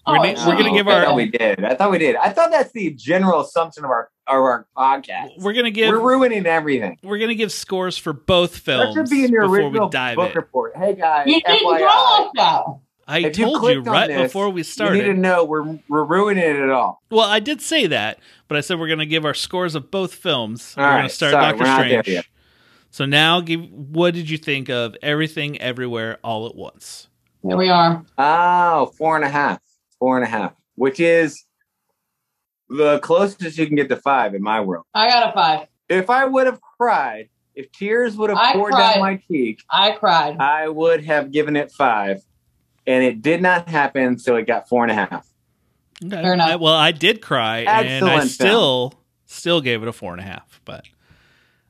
[0.08, 0.74] We're, Oh, gonna, we're gonna oh, no.
[0.74, 1.64] give I thought our we did.
[1.66, 2.16] I thought we did.
[2.16, 5.38] I thought that's the general assumption of our of our podcast.
[5.40, 6.98] we're gonna give We're ruining everything.
[7.04, 9.92] we're gonna give scores for both films That should be in your before original we
[9.92, 10.36] dive book in.
[10.38, 10.76] report.
[10.78, 12.64] Hey guys, You didn't FYI, tell us that.
[13.10, 14.98] I if told you, clicked on right this, before we started.
[14.98, 17.02] you need to know we're we're ruining it all.
[17.10, 20.14] Well, I did say that, but I said we're gonna give our scores of both
[20.14, 20.74] films.
[20.78, 22.08] All we're gonna start sorry, Doctor we're not there Strange.
[22.16, 22.26] yet.
[22.92, 27.08] So now, give what did you think of everything, everywhere, all at once?
[27.44, 28.04] Here we are.
[28.18, 29.60] Oh, four and a half.
[30.00, 30.54] Four and a half.
[30.76, 31.44] which is
[32.70, 34.86] the closest you can get to five in my world.
[34.94, 35.68] I got a five.
[35.90, 38.94] If I would have cried, if tears would have I poured cried.
[38.96, 40.38] down my cheek, I cried.
[40.40, 42.22] I would have given it five.
[42.86, 45.28] And it did not happen, so it got four and a half.
[46.06, 46.22] Okay.
[46.22, 46.50] Fair enough.
[46.50, 48.94] I- well, I did cry, and I Excellent still
[49.26, 50.62] still gave it a four and a half.
[50.64, 50.86] But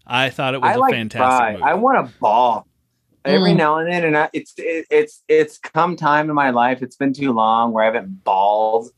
[0.06, 1.52] I thought it was I a like fantastic cry.
[1.54, 1.64] movie.
[1.64, 2.68] I want to bawl
[3.28, 3.58] every Mm.
[3.58, 6.82] now and then, and I, it's it, it's it's come time in my life.
[6.82, 8.90] It's been too long where I haven't bawled.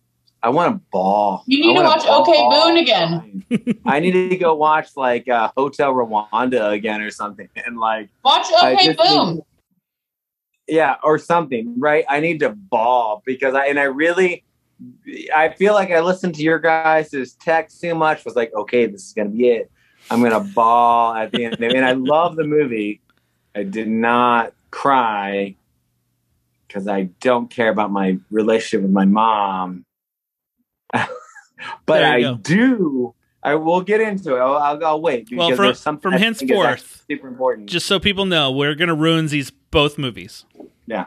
[0.42, 1.44] I want to bawl.
[1.48, 2.32] You need to watch OK.
[2.50, 3.44] Boone again.
[3.86, 8.48] I need to go watch like uh, Hotel Rwanda again or something, and like Watch
[8.62, 9.42] OK need-
[10.68, 12.06] yeah, or something, right?
[12.08, 14.44] I need to bawl because I and I really,
[15.36, 18.24] I feel like I listened to your guys' text too much.
[18.24, 19.72] Was like, okay, this is gonna be it.
[20.12, 23.02] I'm gonna bawl at the end, and I love the movie.
[23.60, 25.56] I did not cry
[26.68, 29.86] because I don't care about my relationship with my mom,
[31.86, 32.36] but I go.
[32.36, 33.14] do.
[33.42, 34.40] I will get into it.
[34.40, 37.70] I'll, I'll, I'll wait well, from, something from I think is henceforth, super important.
[37.70, 40.46] just so people know, we're going to ruin these both movies.
[40.88, 41.06] yeah.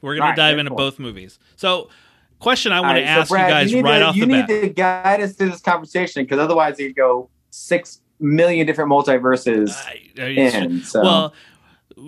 [0.00, 0.76] We're going All to dive into cool.
[0.78, 1.38] both movies.
[1.56, 1.90] So,
[2.38, 4.14] question I want All to right, so ask Brad, you guys need right to, off
[4.14, 8.00] the bat: you need to guide us through this conversation because otherwise you go six
[8.20, 10.82] million different multiverses I- in.
[10.84, 11.34] So Well,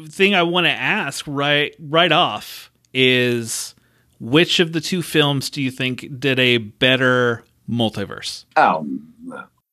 [0.09, 3.75] thing I want to ask right right off is
[4.19, 8.45] which of the two films do you think did a better multiverse?
[8.57, 8.87] oh,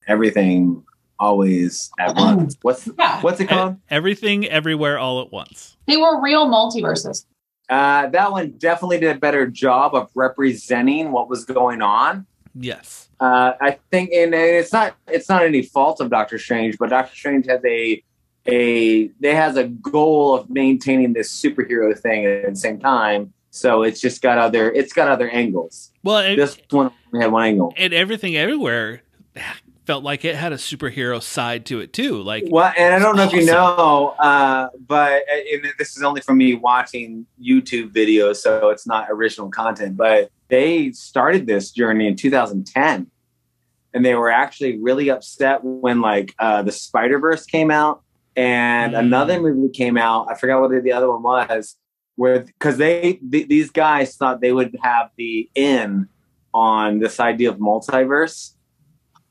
[0.08, 0.84] everything
[1.20, 2.58] always at once.
[2.62, 3.22] What's Yeah.
[3.22, 3.78] what's it called?
[3.90, 5.76] Everything, everywhere, all at once.
[5.88, 7.26] They were real multiverses.
[7.70, 12.26] Uh, that one definitely did a better job of representing what was going on.
[12.56, 13.10] Yes.
[13.20, 17.16] Uh, I think, and it's not it's not any fault of Doctor Strange, but Doctor
[17.16, 18.02] Strange has a
[18.48, 23.34] a they has a goal of maintaining this superhero thing at the same time.
[23.50, 25.92] So it's just got other it's got other angles.
[26.04, 27.74] Well, it, This one only had one angle.
[27.78, 29.02] and everything, everywhere
[29.88, 32.22] felt like it had a superhero side to it too.
[32.22, 36.20] Like, Well, and I don't know if you know, uh, but and this is only
[36.20, 39.96] from me watching YouTube videos, so it's not original content.
[39.96, 43.08] But they started this journey in 2010,
[43.94, 48.04] and they were actually really upset when like uh, the Spider Verse came out,
[48.38, 49.00] and Mm.
[49.00, 50.28] another movie came out.
[50.30, 51.76] I forgot what the other one was,
[52.16, 56.08] where because they th- these guys thought they would have the in
[56.54, 58.54] on this idea of multiverse.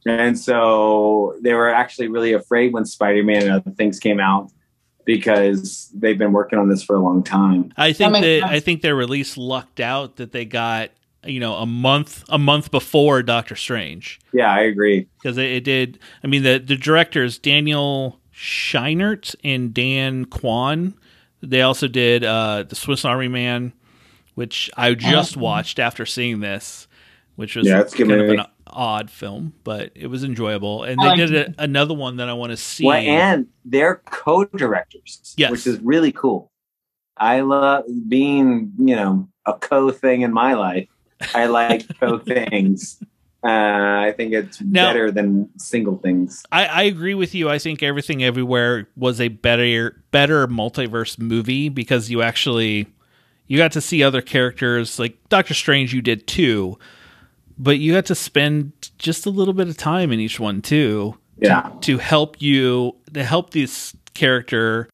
[0.07, 4.51] And so they were actually really afraid when Spider Man and other things came out
[5.05, 7.73] because they've been working on this for a long time.
[7.77, 8.53] I think makes that sense.
[8.53, 10.91] I think their release lucked out that they got
[11.25, 15.09] you know a month a month before Doctor Strange Yeah, I agree.
[15.21, 15.99] because it, it did.
[16.23, 20.95] I mean, the the directors Daniel Scheinert and Dan Kwan.
[21.43, 23.73] They also did uh, the Swiss Army Man,
[24.35, 25.43] which I just Awesome.
[25.43, 26.87] watched after seeing this,
[27.37, 30.83] which was Yeah, it's kind of an odd film, but it was enjoyable.
[30.85, 32.85] And they liked did a, another one that I want to see.
[32.85, 35.51] Well, and they're co-directors, Yes.
[35.51, 36.51] which is really cool.
[37.17, 40.89] I love being, you know, a co thing in my life.
[41.35, 43.01] I like co things.
[43.45, 43.49] Uh,
[44.09, 46.43] I think it's Now- better than single things.
[46.51, 47.49] I, I agree with you.
[47.49, 52.87] I think Everything Everywhere was a better better multiverse movie because you actually
[53.47, 55.95] you got to see other characters like Doctor Strange.
[55.95, 56.79] You did too,
[57.59, 61.17] but you got to spend just a little bit of time in each one too
[61.39, 61.71] Yeah.
[61.83, 64.89] to help you to help this character,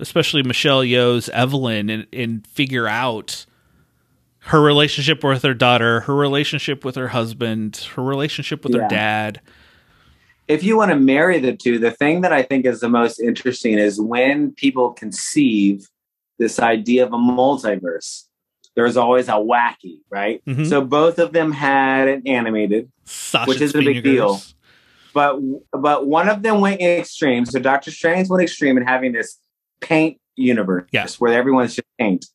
[0.00, 3.46] especially Michelle Yeoh's Evelyn, and, and figure out
[4.46, 9.40] her relationship with her daughter, her relationship with her husband, her relationship with her dad.
[10.46, 13.18] if you want to marry the two, the thing that I think is the most
[13.18, 15.88] interesting is when people conceive
[16.38, 18.24] this idea of a multiverse.
[18.76, 20.42] There's always a wacky, right?
[20.46, 20.68] Mhm.
[20.68, 24.42] So both of them had an animated, Sasha Which is a big deal.
[25.14, 25.38] but
[25.72, 27.46] but one of them went extreme.
[27.46, 29.38] So Doctor Strange went extreme in having this
[29.80, 31.06] paint universe Yeah.
[31.20, 32.26] where everyone's just paint,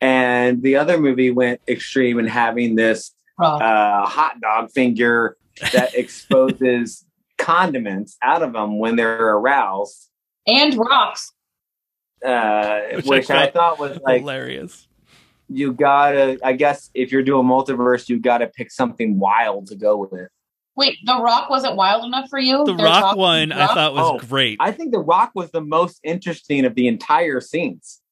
[0.00, 3.56] and the other movie went extreme in having this Raw.
[3.56, 5.36] uh, hot dog finger
[5.72, 7.04] that exposes
[7.38, 10.08] condiments out of them when they're aroused,
[10.46, 11.32] and rocks.
[12.24, 14.86] uh, Which which, I I, thought was like hilarious.
[15.48, 16.38] you gotta.
[16.44, 20.28] I guess if you're doing multiverse, you gotta pick something wild to go with.
[20.76, 22.58] Wait, the rock wasn't wild enough for you?
[22.66, 24.58] The There's Rock Rock- one I thought was Oh, great.
[24.60, 28.02] I think The Rock was the most interesting of the entire scenes.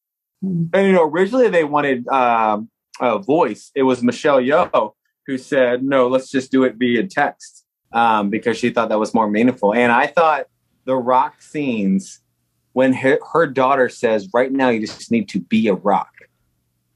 [0.73, 2.69] And you know, originally they wanted um,
[3.01, 3.71] a voice.
[3.75, 4.93] It was Michelle Yeoh
[5.27, 9.15] who said, "No, let's just do it via text," um, because she thought that was
[9.15, 9.75] more meaningful.
[9.75, 10.47] And I thought
[10.85, 12.21] the Rock scenes
[12.73, 16.13] when her, her daughter says, "Right now, you just need to be a rock,"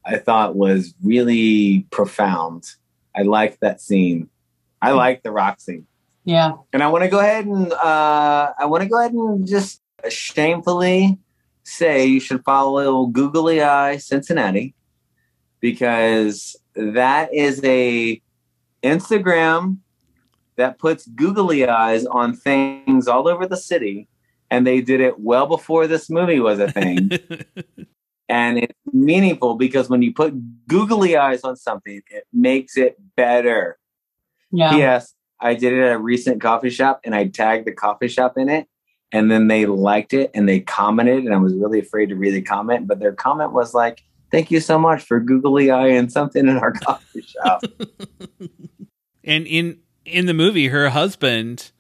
[0.05, 2.65] I thought was really profound.
[3.17, 4.29] I liked that scene.
[4.81, 5.87] I like the rock scene.
[6.25, 6.53] Yeah.
[6.73, 9.81] And I want to go ahead and uh, I want to go ahead and just
[10.09, 11.19] shamefully
[11.69, 14.75] say you should follow Googly Eye Cincinnati
[15.61, 18.21] because that is a
[18.83, 19.79] Instagram
[20.57, 24.09] that puts googly eyes on things all over the city
[24.51, 27.11] and they did it well before this movie was a thing
[28.29, 30.35] and it's meaningful because when you put
[30.69, 33.79] googly eyes on something it makes it better
[34.51, 34.77] Yeah.
[34.77, 38.39] Yes, I did it at a recent coffee shop and I tagged the coffee shop
[38.39, 38.67] in it.
[39.13, 41.25] And then they liked it and they commented.
[41.25, 44.51] And I was really afraid to read the comment, but their comment was like, Thank
[44.51, 47.63] you so much for googly eye and something in our coffee shop.
[49.25, 51.71] And in in the movie, her husband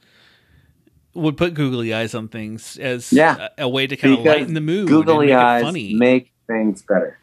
[1.14, 3.48] would put googly eyes on things as Yeah.
[3.58, 4.80] a, a way to kind of lighten the mood.
[4.80, 5.94] and googly eyes funny.
[5.94, 7.18] make things better.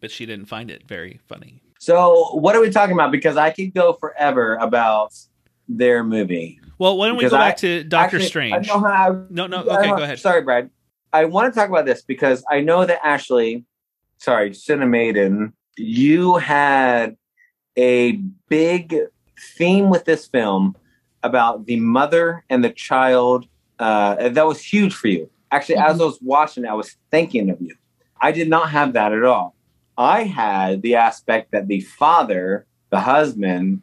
[0.00, 1.60] but she didn't find it very funny.
[1.78, 3.12] So, what are we talking about?
[3.12, 5.12] Because I could go forever about
[5.68, 6.58] their movie.
[6.78, 8.68] Well, why don't we Because go I- back to Doctor Actually, Strange?
[8.70, 10.18] I know how- No, no, I okay, know- go ahead.
[10.18, 10.70] Sorry, Brad.
[11.12, 13.64] I want to talk about this because I know that Ashley,
[14.18, 17.16] sorry, Cinemaiden, you had
[17.78, 18.12] a
[18.48, 18.96] big
[19.56, 20.76] theme with this film
[21.22, 23.46] about the mother and the child.
[23.78, 25.30] Uh, that was huge for you.
[25.52, 27.74] Actually, as I was watching, I was thinking of you.
[28.20, 29.54] I did not have that at all.
[29.96, 33.82] I had the aspect that the father, the husband,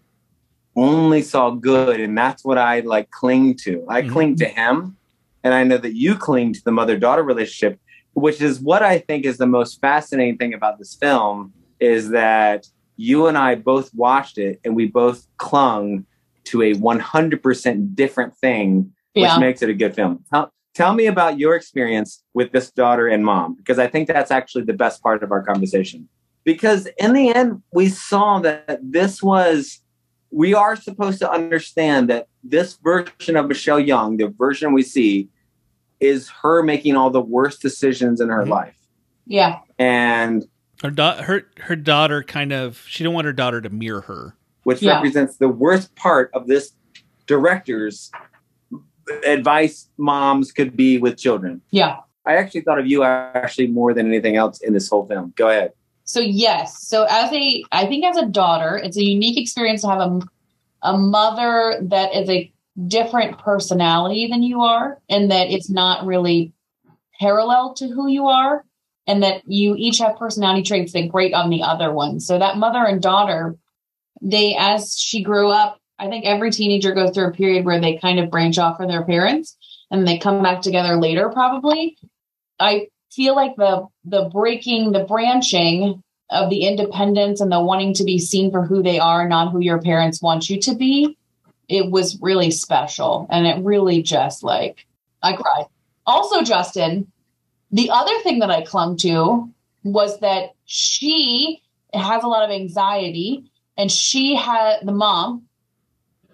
[0.81, 3.85] only saw good, and that's what I like cling to.
[3.87, 4.11] I Mhm.
[4.11, 4.97] cling to him,
[5.43, 7.79] and I know that you cling to the mother-daughter relationship,
[8.13, 12.67] which is what I think is the most fascinating thing about this film is that
[12.97, 16.05] you and I both watched it and we both clung
[16.45, 19.39] to a 100% different thing, which Yeah.
[19.39, 20.23] makes it a good film.
[20.31, 24.31] Tell, tell me about your experience with this daughter and mom, because I think that's
[24.31, 26.09] actually the best part of our conversation.
[26.43, 29.81] Because in the end, we saw that this was,
[30.31, 35.29] we are supposed to understand that this version of Michelle Yeoh, the version we see,
[35.99, 38.49] is her making all the worst decisions in her Mhm.
[38.49, 38.77] life.
[39.27, 39.59] Yeah.
[39.77, 40.45] And
[40.81, 44.35] Her, da- her her daughter kind of she didn't want her daughter to mirror her.
[44.63, 44.95] which Yeah.
[44.95, 46.73] represents the worst part of this
[47.25, 48.11] director's
[49.25, 51.61] advice moms could be with children.
[51.71, 51.97] Yeah.
[52.27, 55.33] I actually thought of you actually more than anything else in this whole film.
[55.35, 55.71] Go ahead.
[56.03, 59.87] So yes, so as a, I think as a daughter, it's a unique experience to
[59.87, 60.19] have a,
[60.81, 62.51] a mother that is a
[62.87, 66.53] different personality than you are, and that it's not really
[67.19, 68.65] parallel to who you are,
[69.07, 72.19] and that you each have personality traits that grate on the other one.
[72.19, 73.55] So that mother and daughter,
[74.21, 77.97] they as she grew up, I think every teenager goes through a period where they
[77.97, 79.55] kind of branch off from their parents
[79.91, 81.97] and they come back together later, probably.
[82.59, 88.03] I feel like the the breaking the branching of the independence and the wanting to
[88.03, 91.17] be seen for who they are not who your parents want you to be
[91.67, 93.27] it was really special.
[93.29, 94.85] And it really just like
[95.23, 95.65] i cried.
[96.05, 97.11] Also justin
[97.71, 99.49] the other thing that i clung to
[99.83, 101.61] was that she
[101.93, 105.43] has a lot of anxiety and she had the mom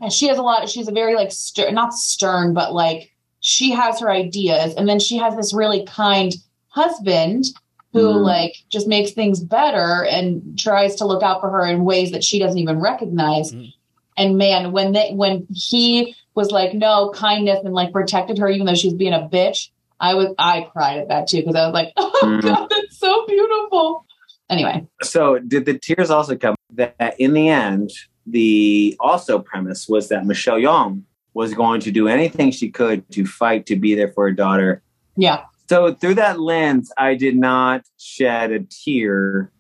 [0.01, 3.71] and she has a lot she's a very like stern not stern but like she
[3.71, 4.73] has her ideas.
[4.75, 6.33] And then she has this really kind
[6.81, 7.45] husband
[7.93, 8.23] who Mhm.
[8.33, 10.25] like just makes things better and
[10.59, 13.73] tries to look out for her in ways that she doesn't even recognize Mhm.
[14.17, 18.65] and man when they when he was like no kindness and like protected her even
[18.67, 21.65] though she was being a bitch i was i cried at that too because i
[21.65, 22.41] was like oh Mhm.
[22.43, 24.05] god that's so beautiful
[24.49, 27.89] anyway So, did the tears also come that in the end,
[28.27, 31.01] the also premise was that Michelle Yeoh
[31.33, 34.71] was going to do anything she could to fight to be there for her daughter
[35.15, 39.51] yeah So through that lens, I did not shed a tear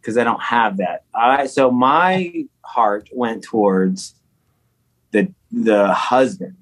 [0.00, 1.04] because I don't have that.
[1.14, 4.14] I so my heart went towards
[5.10, 6.56] the the husband.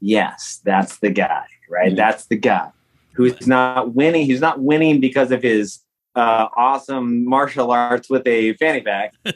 [0.00, 1.94] Yes, that's the guy, right?
[1.94, 2.70] That's the guy
[3.14, 4.26] who's not winning.
[4.26, 5.80] He's not winning because of his
[6.14, 9.14] uh, awesome martial arts with a fanny pack.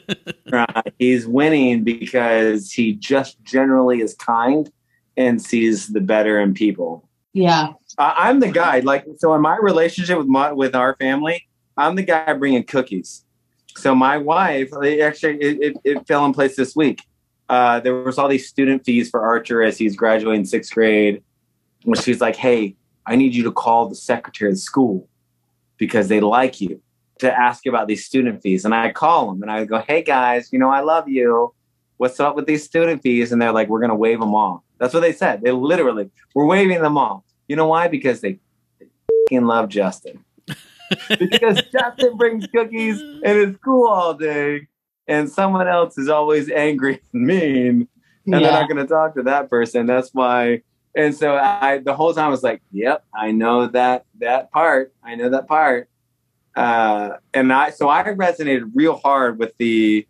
[0.51, 4.71] Uh, he's winning because he just generally is kind
[5.15, 7.07] and sees the better in people.
[7.33, 8.79] Yeah I- I'm the guy.
[8.79, 13.25] Like, so in my relationship with my with our family, I'm the guy bringing cookies.
[13.77, 14.71] So my wife,
[15.01, 17.01] actually, it, it, it fell in place this week.
[17.49, 21.23] Uh, there was all these student fees for Archer as he's graduating sixth grade.
[21.85, 22.75] And she's like, "Hey,
[23.05, 25.07] I need you to call the secretary of the school
[25.77, 26.81] because they like you
[27.19, 30.49] to ask about these student fees." And I call them and I go, "Hey guys,
[30.53, 31.53] you know I love you.
[31.97, 34.93] What's up with these student fees?" And they're like, "We're gonna waive them all." That's
[34.93, 35.41] what they said.
[35.41, 37.23] They literally, were waving them off.
[37.47, 37.87] You know why?
[37.87, 38.39] Because they
[39.29, 40.23] fucking love Justin.
[41.19, 44.67] because Justin brings cookies and his cool all day.
[45.07, 47.87] and someone else is always angry and mean,
[48.25, 49.85] and they're not going to talk to that person.
[49.85, 50.61] That's why.
[50.95, 54.93] And so I, the whole time I was like, "Yep, I know that that part.
[55.03, 55.89] I know that part."
[56.55, 60.05] Uh, and I, so I resonated real hard with the,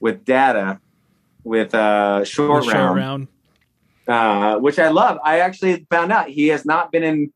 [0.00, 0.80] with data,
[1.44, 3.28] with uh, short Short round.
[4.08, 5.18] Uh, which I love.
[5.22, 7.32] I actually found out he has not been in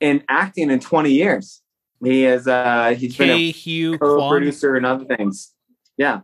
[0.00, 1.62] in acting in 20 years.
[2.04, 3.34] He is uh, he's been K.
[3.34, 5.54] a Hugh co-producer and other things.
[5.96, 6.20] Yeah.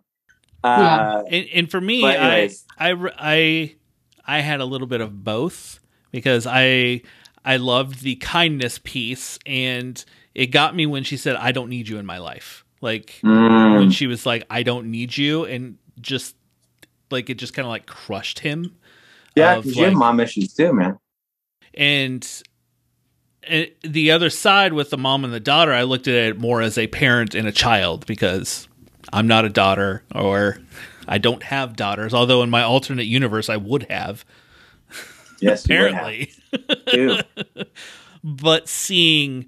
[0.64, 0.68] Yeah.
[0.70, 2.50] Uh, And, and for me, I.
[2.78, 3.76] I, I,
[4.24, 5.80] I had a little bit of both
[6.10, 7.02] because I,
[7.44, 11.88] I loved the kindness piece, and it got me when she said, "I don't need
[11.88, 15.78] you in my life." Like mm, when she was like, "I don't need you," and
[16.00, 16.36] just
[17.10, 18.76] like it just kind of like crushed him.
[19.34, 20.98] Yeah, of, 'cause you have mom issues too, man.
[21.74, 22.42] and
[23.44, 26.62] and the other side with the mom and the daughter, I looked at it more
[26.62, 28.68] as a parent and a child because
[29.12, 30.58] I'm not a daughter or
[31.08, 32.14] I don't have daughters.
[32.14, 34.24] Although in my alternate universe, I would have
[35.40, 36.32] Yes, have, apparently.
[36.88, 37.18] too.
[38.24, 39.46] but seeing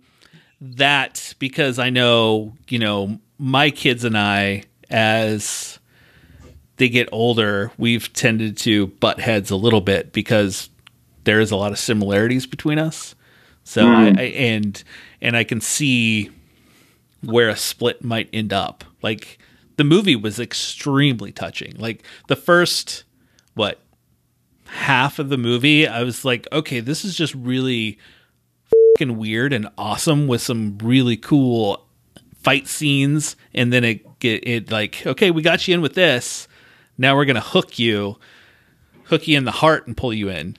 [0.61, 5.79] that because I know, you know, my kids and I, as
[6.77, 10.71] they get older, we've tended to butt heads a little bit because
[11.25, 13.15] there is a lot of similarities between us.
[13.65, 14.19] So mm-hmm.
[14.19, 14.85] I, I and
[15.21, 16.31] and I can see
[17.23, 18.85] where a split might end up.
[19.03, 19.39] Like
[19.77, 21.75] the movie was extremely touching.
[21.79, 23.05] Like the first
[23.55, 23.81] what
[24.67, 27.99] half of the movie, I was like, okay, this is just really
[28.97, 31.87] fucking weird and awesome with some really cool
[32.43, 36.49] fight scenes, and then it get it like, okay, we got you in with this.
[36.99, 38.17] Now we're gonna hook you,
[39.05, 40.57] hook you in the heart, and pull you in.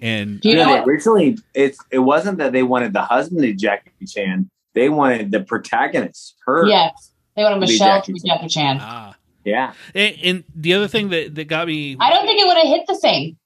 [0.00, 3.54] And you know they originally it's it wasn't that they wanted the husband to be
[3.54, 4.48] Jackie Chan.
[4.74, 6.66] They wanted the protagonist, her.
[6.66, 7.12] Yes.
[7.36, 8.78] They wanted To be Michelle to be Jackie Chan.
[8.80, 9.14] ah,
[9.44, 9.72] Yeah.
[9.94, 12.66] and, and the other thing that that got me I don't think it would have
[12.66, 13.36] hit the same.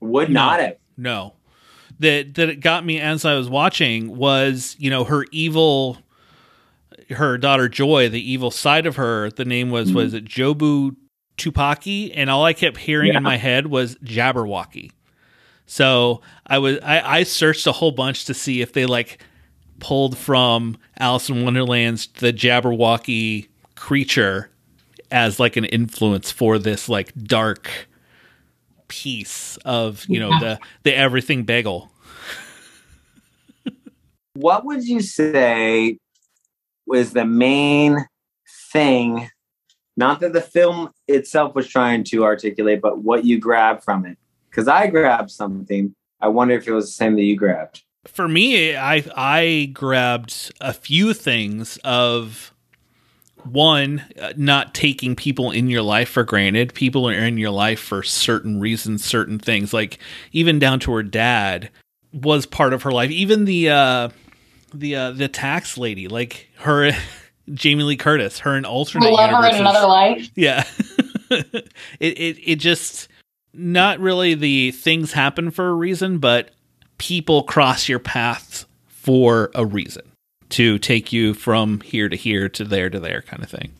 [0.00, 0.34] Would No.
[0.46, 0.76] not have.
[0.96, 1.32] No.
[2.00, 5.98] That that it got me as I was watching was, you know, her evil
[7.10, 10.96] her daughter Joy, the evil side of her, the name was was it Jobu
[11.36, 12.12] Tupaki?
[12.14, 13.18] And all I kept hearing Yeah.
[13.18, 14.90] in my head was Jabberwocky.
[15.66, 19.18] So I was I, I searched a whole bunch to see if they like
[19.80, 24.50] pulled from Alice in Wonderland's the Jabberwocky creature
[25.10, 27.70] as like an influence for this like dark
[28.88, 30.38] piece of you know Yeah.
[30.40, 31.90] the the everything bagel
[34.34, 35.98] what would you say
[36.86, 37.96] was the main
[38.72, 39.28] thing
[39.96, 44.18] not that the film itself was trying to articulate but what you grab from it.
[44.50, 45.94] Because i grabbed something.
[46.20, 47.82] I wonder if it was the same that you grabbed.
[48.06, 52.54] For me i i grabbed a few things of
[53.44, 56.74] one uh, not taking people in your life for granted.
[56.74, 59.72] People are in your life for certain reasons certain things.
[59.72, 59.98] Like
[60.32, 61.70] even down to her dad
[62.12, 63.10] was part of her life.
[63.10, 64.08] Even the uh
[64.72, 66.92] the uh the tax lady like her
[67.52, 70.30] jamie lee curtis her in alternate The lover in another life.
[70.34, 70.64] Yeah.
[71.30, 71.70] it,
[72.00, 73.08] it it just
[73.52, 76.50] not really the things happen for a reason, but
[76.98, 80.02] people cross your paths for a reason
[80.50, 83.72] to take you from here to here to there to there kind of thing.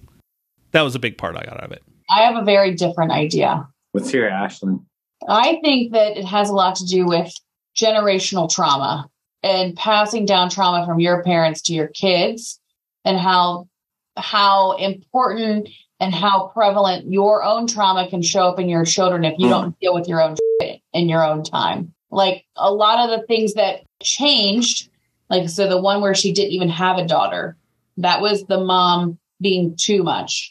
[0.73, 1.83] That was a big part I got out of it.
[2.11, 3.67] I have a very different idea.
[3.93, 4.85] let's hear it ashlyn
[5.29, 7.33] I think that it has a lot to do with
[7.77, 9.09] generational trauma
[9.43, 12.61] and passing down trauma from your parents to your kids
[13.05, 13.69] and how
[14.17, 15.69] how important
[16.01, 19.53] and how prevalent your own trauma can show up in your children if you hmm.
[19.53, 21.93] don't deal with your own shit in your own time.
[22.11, 24.89] Like a lot of the things that changed,
[25.31, 27.57] like so the one where she didn't even have a daughter,
[27.97, 30.51] that was the mom being too much.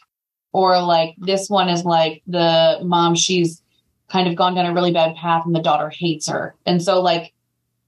[0.52, 3.62] Or like this one is like the mom, she's
[4.08, 6.54] kind of gone down a really bad path and the daughter hates her.
[6.66, 7.32] And so like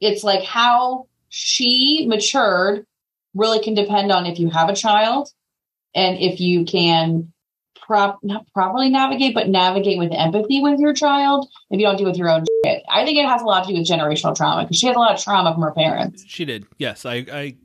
[0.01, 2.87] it's like how she matured
[3.37, 5.28] really can depend on if you have a child
[5.95, 7.32] and if you can
[7.87, 12.07] prop not properly navigate, but navigate with empathy with your child if you don't deal
[12.07, 12.82] with your own shit.
[12.91, 14.99] I think it has a lot to do with generational trauma because she has a
[14.99, 16.24] lot of trauma from her parents.
[16.26, 16.66] She did.
[16.78, 17.57] Yes, I I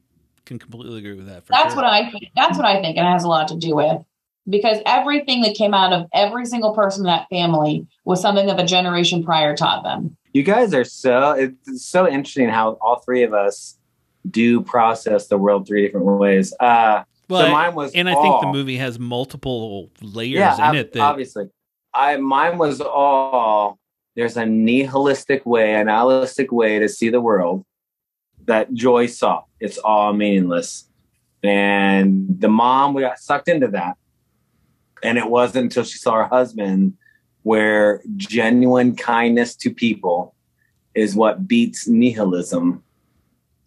[0.45, 1.45] can completely agree with that.
[1.45, 1.82] For That's sure.
[1.82, 2.30] what I think.
[2.36, 4.03] That's what I think and it has a lot to do with.
[4.49, 8.57] Because everything that came out of every single person in that family was something that
[8.57, 10.17] the generation prior taught them.
[10.34, 13.78] you guys are so it's so interesting how all three of us
[14.30, 18.41] do process the world three different ways uh Well, so mine was and I think
[18.41, 21.49] the movie has multiple layers yeah, in it that obviously.
[21.93, 23.80] I mine was all
[24.15, 27.65] there's a nihilistic way, a nihilistic way to see the world
[28.45, 29.43] that Joy saw.
[29.59, 30.88] It's all meaningless.
[31.43, 33.97] And the mom, we got sucked into that
[35.03, 36.93] and it wasn't until she saw her husband
[37.43, 40.36] where genuine kindness to people
[40.93, 42.84] is what beats nihilism.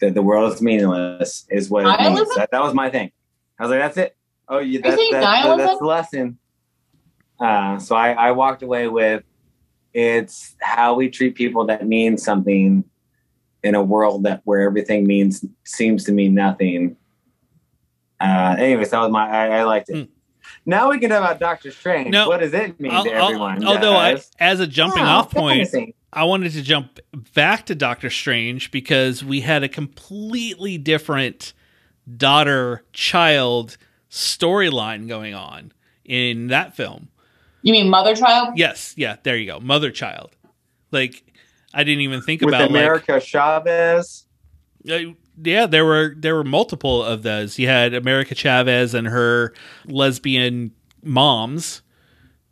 [0.05, 2.34] That the world is meaningless is what it means.
[2.36, 3.11] That, that was my thing.
[3.59, 4.16] I was like, that's it.
[4.48, 5.66] Oh, you, that's, think that's, nihilism?
[5.66, 6.38] that's the lesson.
[7.40, 9.22] Uh, so I, I walked away with
[9.94, 12.84] it's how we treat people that mean something
[13.62, 16.96] in a world that where everything means seems to mean nothing.
[18.20, 19.96] Uh, anyways, that was my I, I liked it.
[19.96, 20.12] Hmm.
[20.67, 22.11] Now we can talk about Doctor Strange.
[22.11, 23.65] No, what does it mean Al- to al- everyone?
[23.65, 25.69] although I, as a jumping Yeah, off point.
[26.12, 27.01] I wanted to jump
[27.35, 31.53] back to Doctor Strange because we had a completely different
[32.17, 33.77] daughter child
[34.11, 35.73] storyline going on
[36.05, 37.09] in that film.
[37.62, 38.57] You mean mother child?
[38.57, 39.59] Yes, yeah, there you go.
[39.59, 40.31] Mother child.
[40.91, 41.25] Like
[41.73, 44.27] I didn't even think with about America Chavez.
[44.85, 45.11] like uh,
[45.43, 47.59] yeah, there were there were multiple of those.
[47.59, 49.53] You had America Chavez and her
[49.87, 50.72] lesbian
[51.03, 51.82] moms,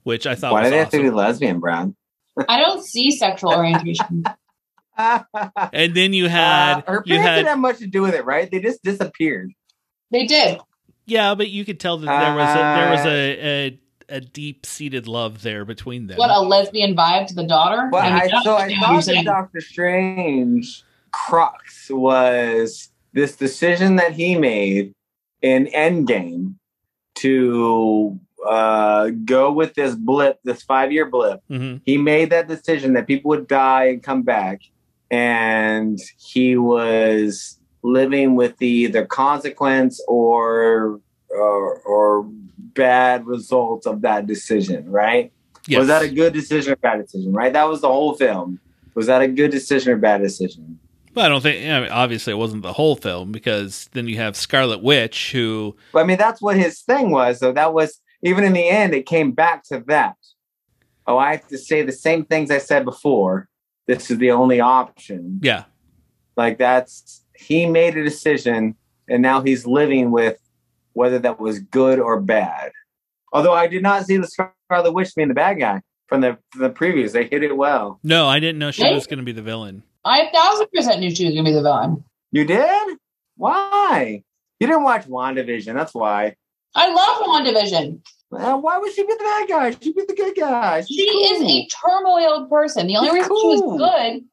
[0.02, 1.96] which I thought Why was do they have to be lesbian, Brown?
[2.48, 4.24] I don't see sexual orientation.
[4.96, 8.14] And then you had Uh, her you parents had didn't have much to do with
[8.14, 8.50] it, right?
[8.50, 9.52] They just disappeared.
[10.10, 10.58] They did.
[11.06, 13.78] Yeah, but you could tell that there was a, there was Uh, a
[14.10, 16.18] a, a deep seated love there between them.
[16.18, 17.88] What a lesbian vibe to the daughter.
[17.90, 19.24] But mean, I, that's so I thought that saying.
[19.24, 24.94] Doctor Strange crux was this decision that he made
[25.42, 26.54] in Endgame
[27.16, 31.40] to uh, go with this blip, this five year blip.
[31.48, 34.60] hmm He made that decision that people would die and come back,
[35.10, 41.00] and he was living with the either consequence or
[41.30, 42.26] or, or
[42.74, 45.32] bad results of that decision, right?
[45.66, 45.78] Yes.
[45.78, 47.32] Was that a good decision or bad decision?
[47.32, 47.52] Right.
[47.52, 48.60] That was the whole film.
[48.94, 50.78] Was that a good decision or bad decision?
[51.14, 51.68] Well, I don't think.
[51.68, 55.76] I mean, obviously, it wasn't the whole film because then you have Scarlet Witch, who
[55.92, 57.38] But I mean, that's what his thing was.
[57.38, 60.16] So that was even in the end, it came back to that.
[61.06, 63.48] Oh, I have to say the same things I said before.
[63.86, 65.40] This is the only option.
[65.42, 65.64] yeah,
[66.36, 68.76] Like that's he made a decision,
[69.08, 70.38] and now he's living with
[70.92, 72.70] whether that was good or bad.
[73.32, 76.62] Although I did not see the Scarlet Witch being the bad guy from the from
[76.62, 77.12] the previews.
[77.12, 77.98] They hit it well.
[78.02, 79.82] no, I didn't know she was going to be the villain.
[80.04, 82.04] I a thousand percent knew she was gonna be the villain.
[82.32, 82.98] You did?
[83.36, 84.22] Why?
[84.60, 85.74] You didn't watch WandaVision.
[85.74, 86.36] That's why.
[86.74, 88.00] I love WandaVision.
[88.32, 89.70] Uh, why would she be the bad guy?
[89.70, 90.80] She'd be the good guy.
[90.80, 92.86] She's She is a turmoiled person.
[92.86, 94.24] The only She's reason she was good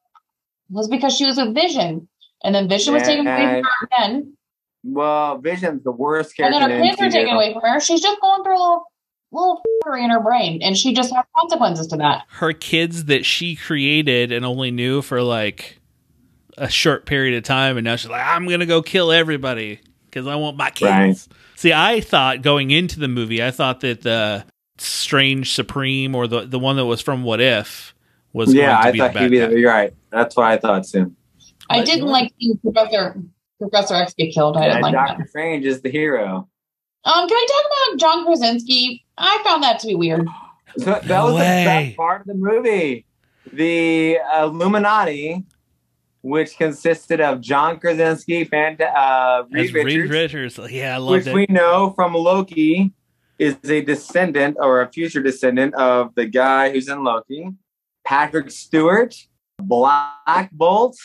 [0.70, 2.08] was because she was with Vision.
[2.42, 4.36] And then Vision was taken away from her again.
[4.82, 6.58] Well, Vision's the worst character.
[6.58, 7.80] And then her kids were taken away from her.
[7.80, 8.89] She's just going through a little
[9.32, 10.60] little fuckery in her brain.
[10.62, 12.24] And she just has consequences to that.
[12.28, 15.78] Her kids that she created and only knew for like
[16.58, 19.80] a short period of time, and now she's like, I'm going to go kill everybody
[20.06, 20.90] because I want my kids.
[20.90, 21.38] Right.
[21.56, 24.44] See, I thought going into the movie, I thought that the
[24.78, 27.94] Strange Supreme or the the one that was from What If
[28.32, 29.38] was Yeah, going to I be the thought bad he'd be.
[29.38, 29.46] guy.
[29.46, 29.94] The, you're right.
[30.10, 31.14] That's what I thought too.
[31.68, 33.16] I But didn't like seeing Professor
[33.60, 34.56] Professor X get killed.
[34.56, 35.28] I didn't And like Doctor that.
[35.28, 36.48] Strange is the hero.
[37.04, 39.04] Um, can I talk about John Krasinski?
[39.20, 40.26] I found that to be weird.
[40.78, 43.04] So that No was the best part of the movie.
[43.52, 45.44] The Illuminati,
[46.22, 50.72] which consisted of John Krasinski, Fanta- uh, As Reed Reed Richards, Richards.
[50.72, 52.92] Yeah, I which loved we know from Loki
[53.38, 57.48] is a descendant or a future descendant of the guy who's in Loki,
[58.04, 59.14] Patrick Stewart,
[59.58, 60.96] Black Bolt.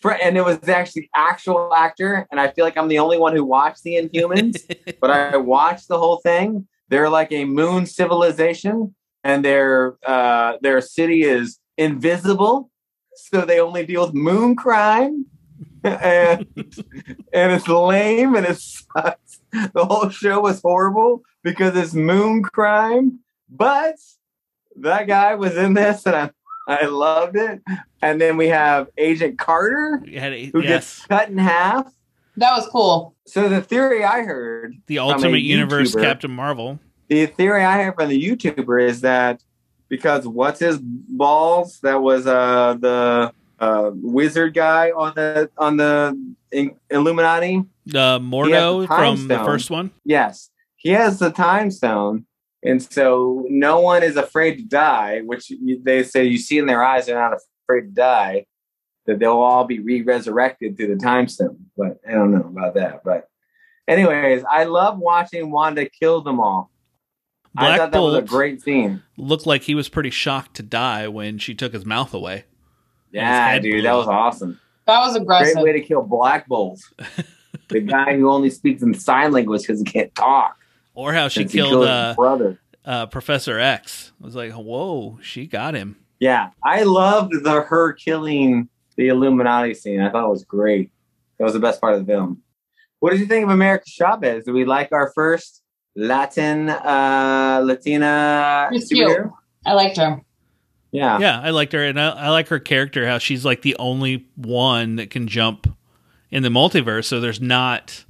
[0.00, 3.34] Fr- And it was actually actual actor, and I feel like I'm the only one
[3.36, 4.58] who watched the Inhumans.
[5.00, 6.66] but I watched the whole thing.
[6.92, 12.70] They're like a moon civilization, and their uh, their city is invisible,
[13.14, 15.24] so they only deal with moon crime,
[15.84, 16.46] and
[17.32, 19.40] and it's lame and it sucks.
[19.72, 23.96] The whole show was horrible because it's moon crime, but
[24.76, 26.30] that guy was in this, and I
[26.68, 27.62] I loved it.
[28.02, 30.02] And then we have Agent Carter,
[30.52, 31.90] who yes, gets cut in half.
[32.36, 33.14] That was cool.
[33.26, 36.02] So the theory I heard the Ultimate Universe YouTuber.
[36.02, 36.80] Captain Marvel.
[37.08, 39.42] the theory I have from the YouTuber is that
[39.88, 46.34] because what's his balls that was uh the uh, wizard guy on the on the
[46.50, 47.58] in- Illuminati.
[47.88, 49.90] Uh, Mordo the Time from the first one.
[50.04, 52.26] Yes, he has the time stone,
[52.64, 55.20] and so no one is afraid to die.
[55.20, 55.52] Which
[55.82, 58.46] they say you see in their eyes, they're not afraid to die.
[59.06, 61.66] That they'll all be re-resurrected through the time stone.
[61.76, 63.02] But I don't know about that.
[63.04, 63.28] But
[63.88, 66.70] anyways, I love watching Wanda kill them all.
[67.56, 69.02] I Black thought that was a great scene.
[69.16, 72.44] looked like he was pretty shocked to die when she took his mouth away.
[73.10, 74.58] Yeah, dude, blew that was awesome.
[74.86, 76.80] That was a Great way to kill Black Bolt,
[77.68, 80.56] the guy who only speaks in sign language because he can't talk.
[80.94, 82.60] Or how she killed killed uh, his brother.
[82.84, 84.12] uh, Professor X.
[84.20, 85.96] I was like, whoa, she got him.
[86.20, 90.00] Yeah, I loved the her killing the Illuminati scene.
[90.00, 90.90] I thought it was great.
[91.38, 92.42] That was the best part of the film.
[93.00, 94.44] What did you think of America Chavez?
[94.44, 95.62] Did we like our first
[95.96, 99.32] Latin uh Latina superhero?
[99.66, 100.22] I liked her.
[100.92, 101.18] Yeah.
[101.18, 103.06] Yeah, I liked her, and I, I like her character.
[103.06, 105.74] How she's like the only one that can jump
[106.30, 107.06] in the multiverse.
[107.06, 108.04] So there's not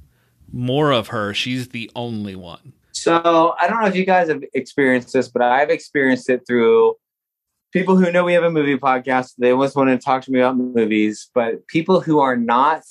[0.51, 1.33] more of her.
[1.33, 2.73] She's the only one.
[2.91, 6.95] So I don't know if you guys have experienced this, but I've experienced it through
[7.73, 9.33] people who know we have a movie podcast.
[9.39, 12.83] They always want to talk to me about movies, but people who are not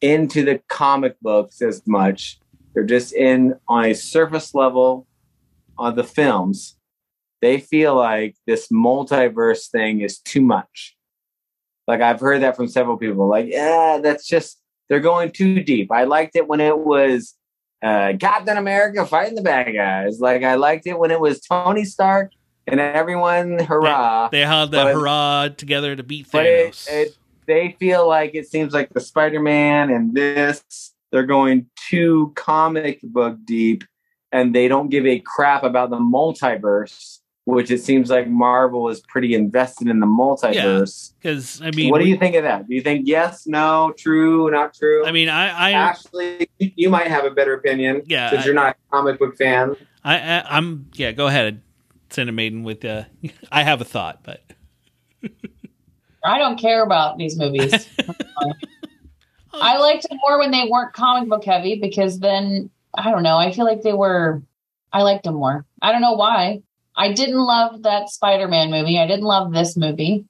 [0.00, 2.38] into the comic books as much,
[2.72, 5.06] they're just in on a surface level
[5.76, 6.76] on the films.
[7.40, 10.96] They feel like this multiverse thing is too much.
[11.88, 13.28] Like I've heard that from several people.
[13.28, 15.90] Like, yeah, that's just they're going too deep.
[15.90, 17.34] I liked it when it was
[17.82, 20.20] uh, Captain America fighting the bad guys.
[20.20, 22.30] Like I liked it when it was Tony Stark
[22.66, 24.28] and everyone hurrah.
[24.28, 26.88] They had that But- hurrah together to beat but it, Thanos.
[26.90, 33.00] it, they feel like it seems like the Spider-Man and this they're going too comic
[33.02, 33.84] book deep,
[34.30, 39.00] and they don't give a crap about the multiverse, which it seems like Marvel is
[39.00, 41.12] pretty invested in the multiverse.
[41.20, 42.66] Because I mean, what do you think of that?
[42.66, 45.04] Do you think yes, no, true, not true?
[45.04, 48.02] I mean, I, I, Ashley, you- you might have a better opinion.
[48.06, 49.76] Yeah, since I- you're not a comic book fan.
[50.04, 51.12] I, I, I'm yeah.
[51.12, 51.60] Go ahead,
[52.12, 52.62] Cinemaiden.
[52.62, 53.04] With uh,
[53.52, 54.42] I have a thought, but
[56.24, 57.72] I don't care about these movies.
[59.54, 63.36] I liked it more when they weren't comic book heavy because then I don't know.
[63.36, 64.42] I feel like they were.
[64.92, 65.64] I liked them more.
[65.80, 66.62] I don't know why.
[66.94, 68.98] I didn't love that Spider-Man movie.
[68.98, 70.26] I didn't love this movie,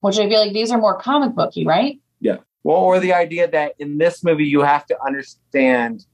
[0.00, 1.98] which I feel like these are more comic booky, right?
[2.20, 2.38] Yeah.
[2.62, 6.04] Well, or the idea that in this movie you have to understand,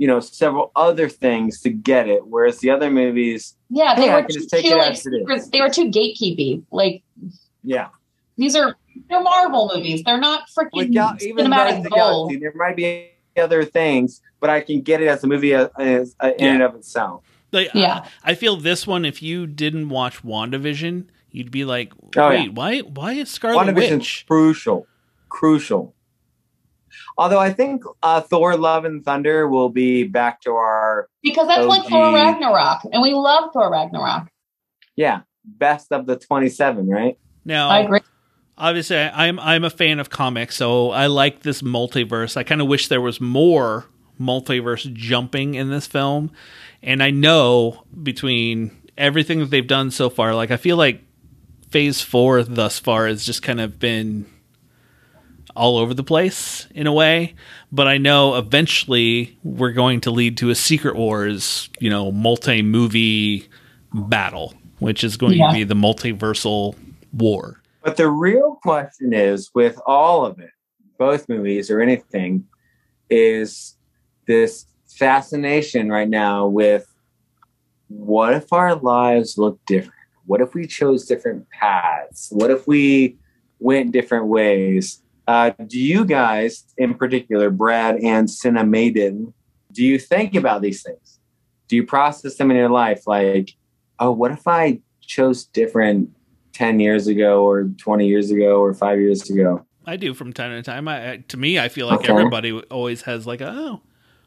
[0.00, 4.14] you know, several other things to get it, whereas the other movies, Yeah, they Hey,
[4.14, 5.20] were too, too, like, as it is.
[5.20, 6.62] secrets- they were too gatekeepy.
[6.70, 7.02] Like
[7.62, 7.88] yeah.
[8.36, 8.76] these are
[9.08, 10.02] they're Marvel movies.
[10.04, 11.90] They're not freaking Like even cinematic of the.
[11.90, 15.68] Galaxy, there might be other things, but I can get it as a movie as,
[15.78, 17.22] as, uh, in and of itself.
[17.52, 18.06] like, Yeah.
[18.24, 19.04] I, I feel this one.
[19.04, 22.52] If you didn't watch WandaVision, you'd be like, Oh, wait, yeah.
[22.52, 22.78] why?
[22.80, 24.24] Why is Scarlet WandaVision's Witch?
[24.26, 24.86] crucial,
[25.28, 25.94] crucial.
[27.18, 31.66] Although I think uh, Thor: Love and Thunder will be back to our Because that's
[31.66, 34.28] like Thor Ragnarok, and we love Thor Ragnarok.
[34.96, 37.18] yeah best of the twenty-seven, right?
[37.44, 38.00] Now, I agree.
[38.58, 42.36] obviously I'm I'm a fan of comics, so I like this multiverse.
[42.36, 43.86] I kind of wish there was more
[44.20, 46.30] multiverse jumping in this film,
[46.82, 51.02] and I know between everything that they've done so far, like I feel like
[51.70, 54.26] Phase Four thus far has just kind of been
[55.56, 57.34] all over the place in a way.
[57.72, 62.62] But I know eventually we're going to lead to a Secret Wars, you know, multi
[62.62, 63.48] movie
[63.92, 65.48] battle, which is going Yeah.
[65.48, 66.76] to be the multiversal
[67.12, 67.60] war.
[67.82, 70.50] But the real question is with all of it,
[70.98, 72.46] both movies or anything,
[73.08, 73.76] is
[74.26, 76.86] this fascination right now with
[77.88, 79.94] what if our lives look different?
[80.26, 82.28] What if we chose different paths?
[82.30, 83.16] What if we
[83.58, 85.02] went different ways?
[85.30, 89.32] Uh, do you guys, in particular, Brad and Cinemaiden,
[89.70, 91.20] do you think about these things?
[91.68, 93.06] Do you process them in your life?
[93.06, 93.52] Like,
[94.00, 96.10] oh, what if I chose different
[96.54, 99.64] 10 years ago or 20 years ago or five years ago?
[99.86, 100.88] I do from time to time.
[100.88, 102.10] I, I to me, I feel like Okay.
[102.10, 103.82] everybody always has like, oh,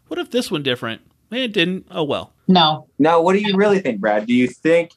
[0.07, 1.01] what if this one different?
[1.33, 1.85] Eh, It didn't.
[1.91, 2.31] Oh well.
[2.47, 4.25] No, Now, what do you really think, Brad?
[4.25, 4.91] Do you think,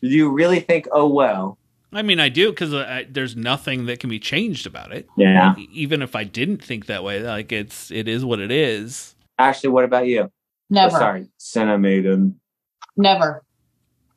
[0.00, 1.58] do you really think, oh, well,
[1.92, 5.06] I mean, I do because uh, there's nothing that can be changed about it.
[5.16, 5.54] yeah.
[5.72, 9.14] Even if I didn't think that way, like it's it is what it is.
[9.38, 10.22] Ashley, what about you?
[10.22, 10.30] Oh,
[10.70, 12.34] never, Oh, sorry, Cinemaiden.
[12.96, 13.42] never.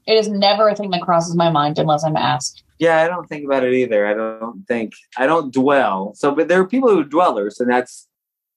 [0.07, 2.63] It is never a thing that crosses my mind unless I'm asked.
[2.77, 4.05] Yeah, I don't think about it either.
[4.05, 6.13] I don't think, I don't dwell.
[6.15, 8.07] So, but there are people who dwellers, and that's,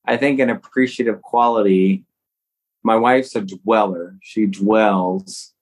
[0.04, 2.04] I think, an appreciative quality.
[2.82, 4.16] My wife's a dweller.
[4.22, 5.54] She dwells,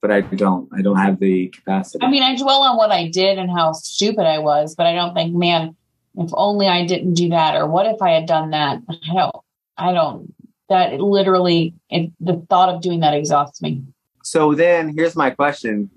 [0.00, 0.68] but I don't.
[0.72, 2.04] I don't have the capacity.
[2.04, 4.94] I mean, I dwell on what I did and how stupid I was, but I
[4.94, 5.76] don't think, man,
[6.16, 8.80] if only I didn't do that, or what if I had done that?
[8.88, 9.36] I don't.
[9.76, 10.34] I don't.
[10.68, 13.82] That it literally, it, the thought of doing that exhausts me.
[14.22, 15.90] So then here's my question.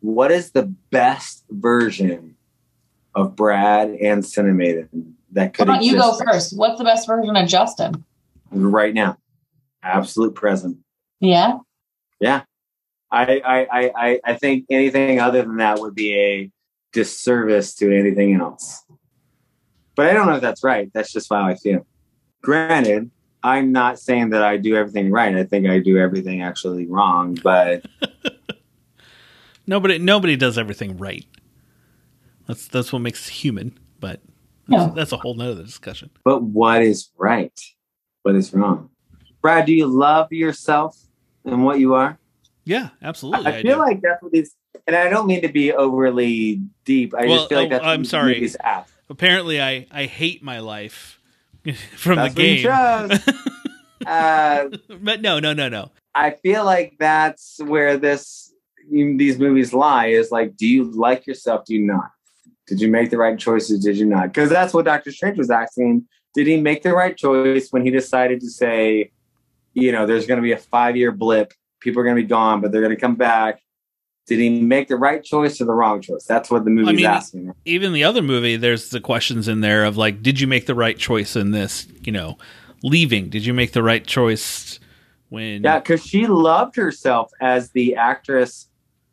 [0.00, 2.36] What is the best version
[3.14, 6.56] of Brad and Cinemaiden that could don't you go first?
[6.56, 8.04] What's the best version of Justin?
[8.50, 9.18] right now?
[9.82, 10.78] Absolute present.
[11.20, 11.58] Yeah.
[12.20, 12.42] Yeah.
[13.10, 16.50] I, I, I, I- I think anything other than that would be a
[16.92, 18.82] disservice to anything else.
[19.94, 20.90] But I don't know if that's right.
[20.92, 21.86] That's just how I feel.
[22.42, 23.10] Granted,
[23.42, 25.34] I'm not saying that I do everything right.
[25.34, 27.84] I think I do everything actually wrong, but
[29.66, 31.24] Nobody nobody does everything right.
[32.46, 33.76] That's that's what makes us human.
[33.98, 34.20] But
[34.68, 34.90] Yeah.
[34.94, 36.10] that's a whole nother discussion.
[36.24, 37.58] but what is right?
[38.22, 38.90] What is wrong?
[39.42, 40.96] Brad, do you love yourself
[41.44, 42.18] and what you are?
[42.66, 43.46] Yeah, absolutely.
[43.46, 43.80] I feel do.
[43.80, 44.54] like that's what these,
[44.86, 47.14] and I don't mean to be overly deep.
[47.14, 48.84] I Well, just feel like oh, that's what I'm these sorry.
[49.08, 51.20] apparently I I hate my life
[51.96, 52.66] from That's the game.
[54.06, 54.68] uh,
[55.00, 55.90] but no, no, no, no.
[56.14, 58.52] I feel like that's where this
[58.90, 61.64] these movies lie is like, do you like yourself?
[61.66, 62.10] Do you not?
[62.66, 63.84] Did you make the right choices?
[63.84, 64.28] Did you not?
[64.28, 66.06] Because that's what Doctor Strange was asking.
[66.34, 69.12] Did he make the right choice when he decided to say,
[69.72, 72.28] you know, there's going to be a five year blip, people are going to be
[72.28, 73.60] gone, but they're going to come back?
[74.26, 76.24] Did he make the right choice or the wrong choice?
[76.24, 77.52] That's what the movie's mean, asking.
[77.64, 80.74] Even the other movie, there's the questions in there of like, did you make the
[80.74, 81.86] right choice in this?
[82.02, 82.36] You know,
[82.82, 83.28] leaving.
[83.28, 84.80] Did you make the right choice
[85.28, 85.62] when?
[85.62, 88.68] Yeah, because she loved herself as the actress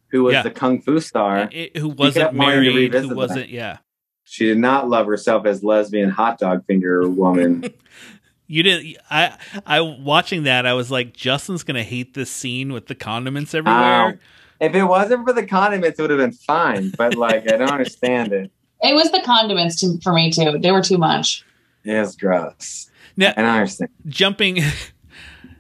[0.08, 0.42] who was Yeah.
[0.44, 1.48] the kung fu star.
[1.52, 2.94] it- who wasn't married?
[2.96, 3.50] Who wasn't?
[3.50, 3.78] Yeah.
[4.24, 7.66] She did not love herself as lesbian hot dog finger woman.
[8.54, 8.98] You didn't.
[9.10, 9.36] I.
[9.66, 10.68] I watching that.
[10.68, 14.06] I was like, Justin's gonna hate this scene with the condiments everywhere.
[14.06, 14.20] Um,
[14.60, 16.92] if it wasn't for the condiments, it would have been fine.
[16.96, 18.52] But like, I don't understand it.
[18.82, 20.60] It was the condiments to, for me too.
[20.60, 21.44] They were too much.
[21.84, 22.92] It's gross.
[23.18, 23.90] Now, I don't understand.
[24.08, 24.60] jumping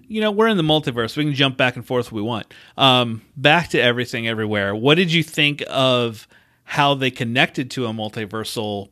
[0.07, 2.53] you know we're in the multiverse we can jump back and forth if we want
[2.77, 6.27] um back to everything everywhere what did you think of
[6.63, 8.89] how they connected to a multiversal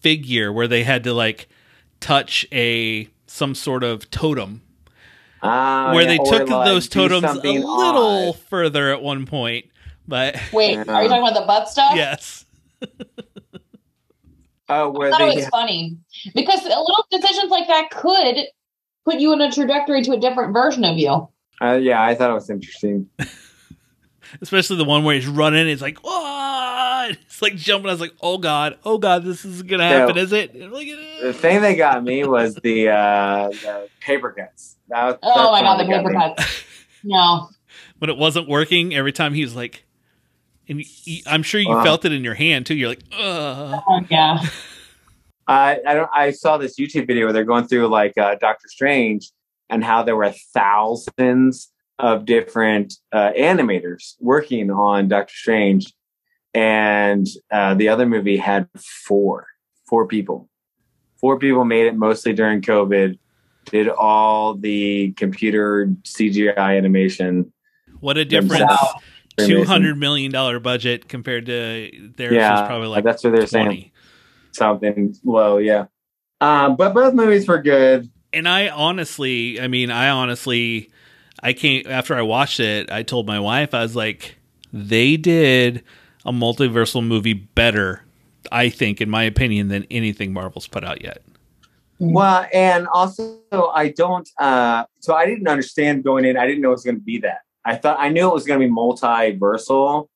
[0.00, 1.48] figure where they had to like
[2.00, 4.62] touch a some sort of totem
[5.42, 8.38] Uh, where yeah, they took like, those totems a little odd.
[8.48, 9.66] further at one point
[10.08, 10.84] but Wait, Yeah.
[10.88, 11.92] are you talking about the butt stuff?
[11.94, 12.44] yes
[14.68, 15.96] Oh, where I thought it they was funny
[16.34, 18.36] because little decisions like that could
[19.04, 21.28] put you in a trajectory to a different version of you.
[21.60, 23.08] uh, yeah, I thought it was interesting.
[24.40, 25.98] especially the one where he's running it's like
[27.00, 30.16] oh it's like jumping i was like oh god oh god this is gonna happen
[30.16, 30.22] Yeah.
[30.22, 34.76] is it like, "Eh." The thing that got me was the uh, the paper cuts.
[34.88, 36.62] That was, Oh my god, the paper cuts.
[37.04, 37.48] No.
[37.98, 39.84] when it wasn't working every time he was like
[40.68, 40.84] and
[41.26, 41.82] I'm sure you Wow.
[41.84, 43.82] felt it in your hand too you're like Ugh.
[43.88, 44.38] Oh, yeah.
[45.48, 46.10] I I don't.
[46.14, 49.30] I saw this YouTube video where they're going through like uh, Doctor Strange
[49.68, 55.92] and how there were thousands of different uh, animators working on Doctor Strange,
[56.54, 59.46] and uh, the other movie had four
[59.86, 60.48] four people.
[61.20, 63.18] Four people made it mostly during COVID.
[63.66, 67.52] Did all the computer CGI animation.
[68.00, 69.04] what a difference Themselves.
[69.36, 73.90] 200 million dollar budget compared to theirs Yeah, probably like that's what they're 20 saying.
[74.52, 75.86] Something low, yeah.
[76.40, 78.10] Um, but both movies were good.
[78.32, 80.90] and i honestly i mean i honestly
[81.42, 84.36] i can't after i watched it i told my wife i was like
[84.72, 85.82] they did
[86.24, 88.02] a multiversal movie better
[88.52, 91.22] i think in my opinion than anything marvel's put out yet
[91.98, 93.40] Well, and also
[93.74, 94.26] I don't.
[94.38, 96.38] Uh, so I didn't understand going in.
[96.38, 97.40] I didn't know it was going to be that.
[97.62, 100.08] I thought I knew it was going to be multiversal,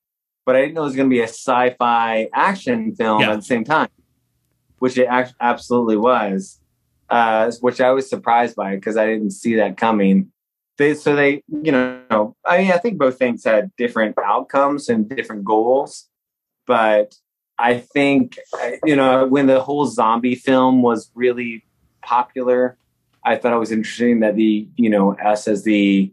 [0.47, 3.33] but I didn't know it was going to be a sci-fi action film Yeah.
[3.33, 3.89] at the same time,
[4.79, 5.09] which it
[5.41, 6.59] absolutely was.
[7.11, 10.33] Uh, which I was surprised by because I didn't see that coming.
[10.77, 15.09] They so they you know I mean I think both things had different outcomes and
[15.09, 16.09] different goals,
[16.67, 17.15] but
[17.59, 18.39] I think
[18.85, 21.65] you know when the whole zombie film was really
[22.05, 22.77] popular.
[23.25, 26.13] I thought it was interesting that the, you know, us as the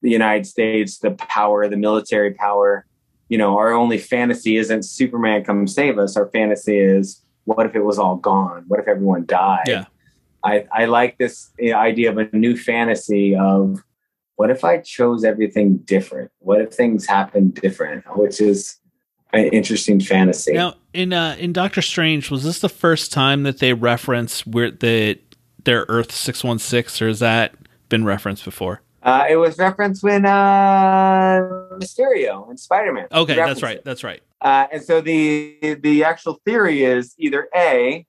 [0.00, 2.86] the United States, the power, the military power,
[3.28, 6.16] you know, our only fantasy isn't Superman come save us.
[6.16, 8.64] Our fantasy is what if it was all gone?
[8.68, 9.64] What if everyone died?
[9.66, 9.86] Yeah.
[10.44, 13.82] I, I like this uh, idea of a new fantasy of
[14.36, 16.30] what if I chose everything different?
[16.38, 18.04] What if things happened different?
[18.16, 18.78] Which is
[19.32, 20.52] an interesting fantasy.
[20.52, 24.70] Now, in uh, in Doctor Strange, was this the first time that they reference where
[24.70, 25.18] the
[25.64, 27.54] their Earth six one six, or has that
[27.88, 28.80] been referenced before?
[29.02, 31.40] Uh, it was referenced when uh,
[31.72, 33.06] Mysterio and Spider Man.
[33.12, 33.84] Okay, that's right.
[33.84, 34.22] That's right.
[34.40, 38.06] Uh, and so the the actual theory is either a,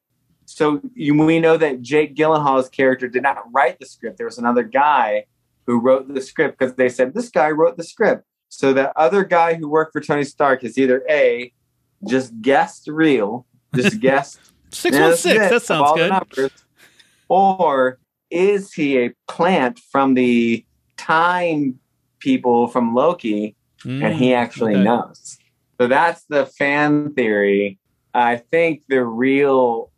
[0.49, 4.17] so you, we know that Jake Gyllenhaal's character did not write the script.
[4.17, 5.25] There was another guy
[5.67, 8.23] who wrote the script because they said this guy wrote the script.
[8.49, 11.53] So the other guy who worked for Tony Stark is either a,
[12.07, 13.45] just guessed real,
[13.75, 14.39] just guessed
[14.71, 15.49] Six one six.
[15.49, 16.09] That sounds good.
[16.09, 16.51] numbers.
[17.27, 17.99] Or
[18.31, 20.65] is he a plant from the
[20.97, 21.79] time
[22.19, 24.83] people from Loki and he Mm, actually okay.
[24.83, 25.37] knows?
[25.79, 27.77] So that's the fan theory.
[28.15, 29.91] I think the real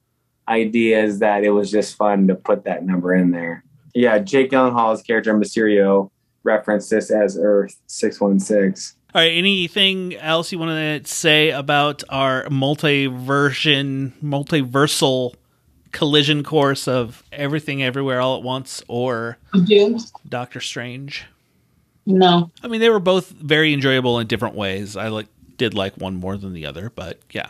[0.47, 3.63] ideas that it was just fun to put that number in there.
[3.93, 6.09] Yeah, Jake Gyllenhaal's character Mysterio
[6.43, 8.95] referenced this as Earth six one six.
[9.13, 9.31] All right.
[9.31, 10.71] Anything else you want
[11.05, 15.33] to say about our multi-version, multiversal
[15.91, 19.37] collision course of everything, everywhere, all at once, or
[20.29, 21.25] Doctor Strange?
[22.05, 22.51] No.
[22.63, 24.95] I mean, they were both very enjoyable in different ways.
[24.95, 25.27] I like
[25.57, 27.49] did like one more than the other, but yeah.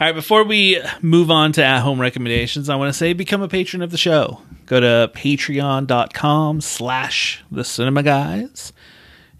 [0.00, 3.48] All right, before we move on to at-home recommendations, I want to say become a
[3.48, 4.40] patron of the show.
[4.66, 8.72] Go to patreon.com slash the cinema guys,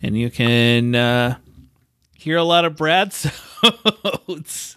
[0.01, 1.39] and you can uh,
[2.17, 3.17] hear a lot of Brad's
[4.27, 4.77] sodes.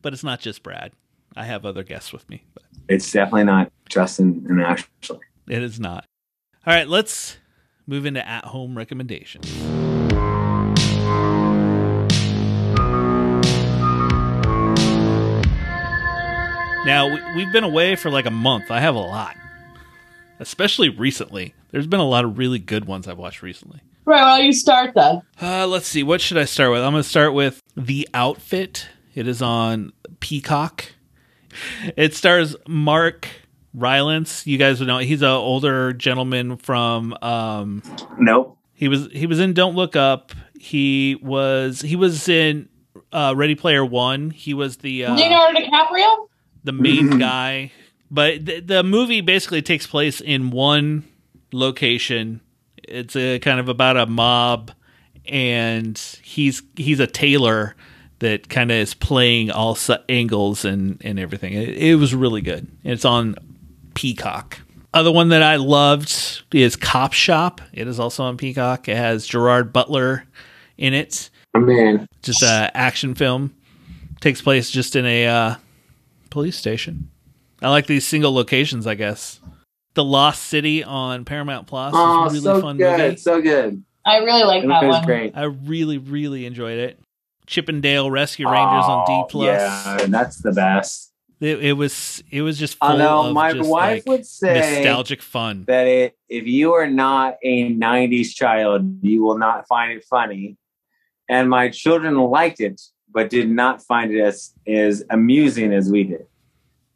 [0.00, 0.92] but it's not just Brad.
[1.34, 5.18] I have other guests with me, but It's definitely not Justin and Ashley.
[5.48, 6.06] it is not.
[6.64, 7.38] All right, let's
[7.84, 9.52] move into at-home recommendations.
[16.86, 18.70] Now, we- we've been away for like a month.
[18.70, 19.36] I have a lot,
[20.38, 21.54] especially recently.
[21.70, 23.80] There's been a lot of really good ones I've watched recently.
[24.06, 25.22] Right, well, you start then.
[25.40, 26.02] Uh, let's see.
[26.02, 26.82] What should I start with?
[26.82, 28.86] I'm going to start with The Outfit.
[29.14, 30.84] It is on Peacock.
[31.96, 33.28] It stars Mark
[33.72, 34.46] Rylance.
[34.46, 37.16] You guys would know he's an older gentleman from.
[37.22, 37.82] Um,
[38.18, 38.58] Nope.
[38.74, 40.32] he was he was in Don't Look Up.
[40.58, 42.68] He was he was in
[43.12, 44.30] uh, Ready Player One.
[44.30, 46.28] He was the uh, Leonardo DiCaprio?
[46.64, 47.70] The main guy.
[48.10, 51.04] But the, the movie basically takes place in one
[51.52, 52.40] location.
[52.82, 54.70] It's a kind of about a mob,
[55.26, 57.74] and he's he's a tailor
[58.20, 61.54] that kind of is playing all s- angles and and everything.
[61.54, 62.66] It, it was really good.
[62.84, 63.36] It's on
[63.94, 64.58] Peacock.
[64.92, 67.60] Other one that I loved is Cop Shop.
[67.72, 68.88] It is also on Peacock.
[68.88, 70.24] It has Gerard Butler
[70.78, 72.06] in it Oh, man.
[72.22, 73.54] just a action film
[74.20, 75.54] takes place just in a uh,
[76.34, 77.08] police station
[77.62, 79.38] i like these single locations i guess
[79.94, 82.98] the lost city on paramount plus Oh, is a really so fun good.
[82.98, 83.84] movie So good.
[84.04, 85.04] I really like It that one.
[85.04, 85.32] great.
[85.36, 86.98] i really really enjoyed it
[87.46, 91.12] Chip 'n Dale rescue rangers on d Oh, plus Yeah, that's the best.
[91.40, 94.26] it, it was it was just full I know of my just, wife like, would
[94.26, 99.68] say nostalgic fun that it, if you are not a 90s child, you will not
[99.68, 100.56] find it funny.
[101.28, 102.80] And my children liked it,
[103.14, 106.26] but did not find it as, as amusing as we did.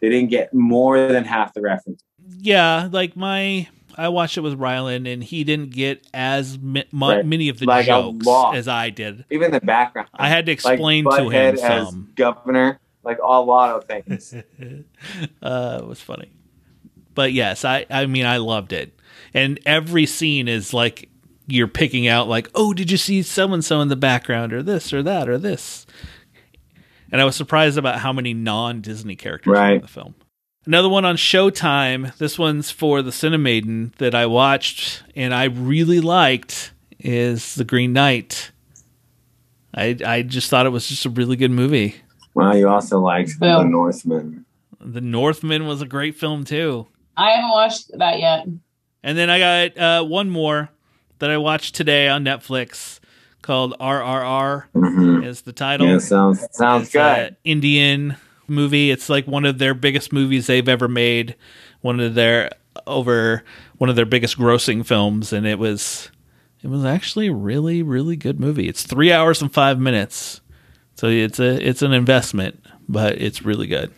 [0.00, 2.02] They didn't get more than half the reference.
[2.40, 3.66] yeah like my
[3.96, 7.26] i watched it with rylan and he didn't get as mi- mu- Right.
[7.26, 10.08] many of the Like jokes as i did Even the background.
[10.14, 14.34] i had to like explain to him as some governor, like a lot of things.
[15.42, 16.30] uh, it was funny.
[17.14, 18.92] But yes, I I mean I loved it,
[19.34, 21.08] and every scene is like
[21.48, 24.62] you're picking out like, oh, did you see so and so in the background, or
[24.62, 25.86] this, or that, or this.
[27.10, 29.82] And I was surprised about how many non Disney characters were in Right.
[29.82, 30.14] the film.
[30.66, 32.14] Another one on Showtime.
[32.18, 37.92] This one's for the Cinemaiden that I watched and I really liked is The Green
[37.94, 38.50] Knight.
[39.74, 41.96] I I just thought it was just a really good movie.
[42.34, 43.64] well, you also liked Boom.
[43.64, 44.44] The Northman.
[44.80, 46.86] The Northman was a great film too.
[47.16, 48.46] I haven't watched that yet.
[49.02, 50.68] And then I got uh, one more
[51.18, 53.00] that I watched today on Netflix
[53.42, 55.86] called RRR hmm is the title.
[55.86, 57.36] Yeah, sounds sounds It's good.
[57.44, 58.16] Indian
[58.46, 58.90] movie.
[58.90, 61.36] It's like one of their biggest movies they've ever made.
[61.80, 62.50] One of their
[62.86, 63.44] over
[63.78, 66.10] one of their biggest grossing films, and it was
[66.62, 68.68] it was actually a really really good movie.
[68.68, 70.40] It's three hours and five minutes,
[70.94, 73.92] so it's a it's an investment, but it's really good.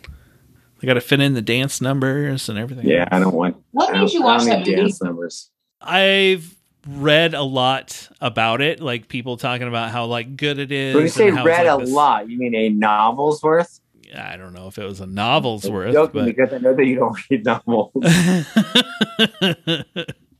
[0.83, 2.87] I got to fit in the dance numbers and everything.
[2.87, 3.57] Yeah, I don't want.
[3.71, 4.75] What I made you I watch don't that movie?
[4.75, 5.49] dance numbers.
[5.79, 6.55] I've
[6.87, 10.95] read a lot about it, like people talking about how like good it is.
[10.95, 13.41] When you say and how it's, read like, a this- lot, you mean a novel's
[13.43, 13.79] worth?
[14.03, 16.73] Yeah, I don't know if it was a novel's worth, joking but because I know
[16.75, 17.91] that you don't read novels.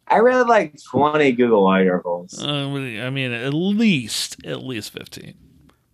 [0.08, 2.42] I read like 20 Google articles.
[2.44, 5.36] Uh, I mean, at least at least fifteen.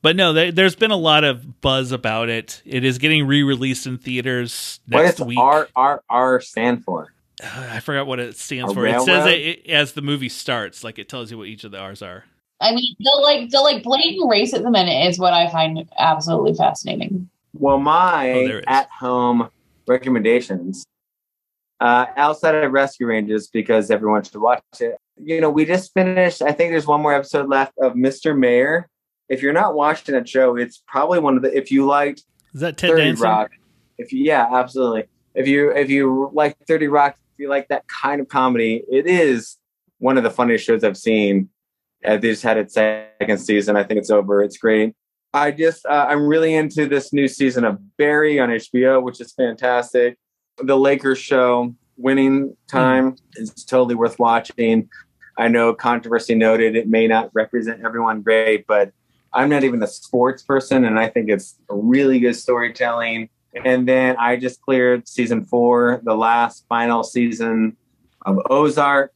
[0.01, 2.61] But no, there, there's been a lot of buzz about it.
[2.65, 5.39] It is getting re-released in theaters next what does week.
[5.39, 7.13] R, R, R stand for?
[7.43, 8.85] I forgot what it stands A for.
[8.85, 11.71] It says it, it as the movie starts, like it tells you what each of
[11.71, 12.25] the R's are.
[12.59, 16.55] I mean, the like the like blatant racism in it is what I find absolutely
[16.55, 17.29] fascinating.
[17.53, 18.65] Well, my Oh, there it is.
[18.67, 19.49] at home
[19.87, 20.85] recommendations
[21.79, 24.97] uh, outside of Rescue Rangers, because everyone should watch it.
[25.17, 28.37] You know, we just finished, I think there's one more episode left of Mr.
[28.37, 28.87] Mayor.
[29.29, 32.23] If you're not watching that show, it's probably one of the, if you liked
[32.53, 33.23] Is that Ted 30 Danson?
[33.23, 33.51] Rock.
[33.97, 35.05] If you, yeah, absolutely.
[35.35, 39.05] If you if you like 30 Rock, if you like that kind of comedy, it
[39.05, 39.57] is
[39.99, 41.49] one of the funniest shows I've seen.
[42.03, 43.75] Uh, they just had its second season.
[43.75, 44.41] I think it's over.
[44.41, 44.95] It's great.
[45.35, 49.33] I just uh, I'm really into this new season of Barry on HBO, which is
[49.33, 50.17] fantastic.
[50.57, 54.89] The Lakers show, Winning Time, is totally worth watching.
[55.37, 58.91] I know controversy noted it may not represent everyone great, but
[59.31, 63.29] I'm not even a sports person, and I think it's really good storytelling.
[63.65, 67.75] And then I just cleared season four, the last final season
[68.25, 69.13] of Ozark,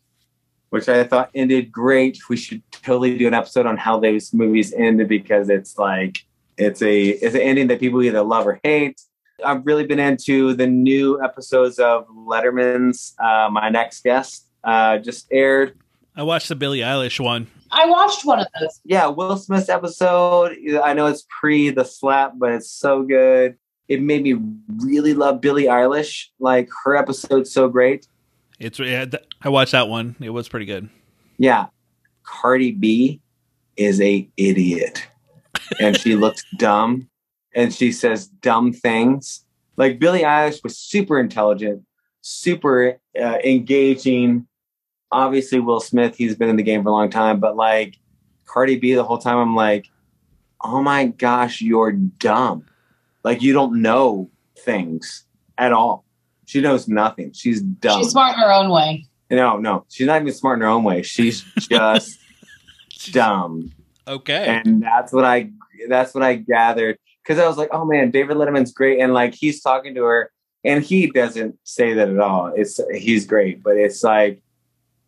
[0.70, 2.18] which I thought ended great.
[2.30, 6.18] We should totally do an episode on how those movies ended because it's like
[6.58, 9.02] it's a it's an ending that people either love or hate.
[9.44, 13.16] I've really been into the new episodes of Letterman's.
[13.20, 15.78] Uh, my next guest uh, just aired.
[16.16, 17.48] I watched the Billie Eilish one.
[17.72, 18.82] I watched one of those.
[18.84, 20.58] Yeah, Will Smith's episode.
[20.84, 23.58] I know it's pre the slap, but it's so good.
[23.88, 24.36] It made me
[24.78, 26.28] really love Billie Eilish.
[26.40, 28.08] Like her episode's so great.
[28.60, 29.06] It's yeah,
[29.42, 30.16] I watched that one.
[30.20, 30.90] It was pretty good.
[31.38, 31.68] Yeah,
[32.24, 33.22] Cardi B
[33.76, 35.08] is a idiot,
[35.80, 37.10] and she looks dumb,
[37.56, 39.46] and she says dumb things.
[39.78, 41.84] Like Billie Eilish was super intelligent,
[42.22, 44.48] super uh, engaging.
[45.12, 47.98] Obviously, Will Smith, he's been in the game for a long time, but like
[48.46, 49.88] Cardi B, the whole time, I'm like,
[50.64, 52.66] oh my gosh, you're dumb.
[53.24, 55.26] Like you don't know things
[55.58, 56.06] at all.
[56.46, 57.32] She knows nothing.
[57.34, 58.02] She's dumb.
[58.02, 59.06] She's smart in her own way.
[59.30, 61.04] No, no, she's not even smart in her own way.
[61.04, 62.20] She's just
[63.12, 63.72] dumb,
[64.08, 64.46] Okay.
[64.66, 65.52] and that's what I
[65.88, 69.34] that's what I gathered because I was like, oh man, David Letterman's great, and like
[69.34, 70.32] he's talking to her,
[70.64, 72.52] and he doesn't say that at all.
[72.56, 74.42] It's he's great, but it's like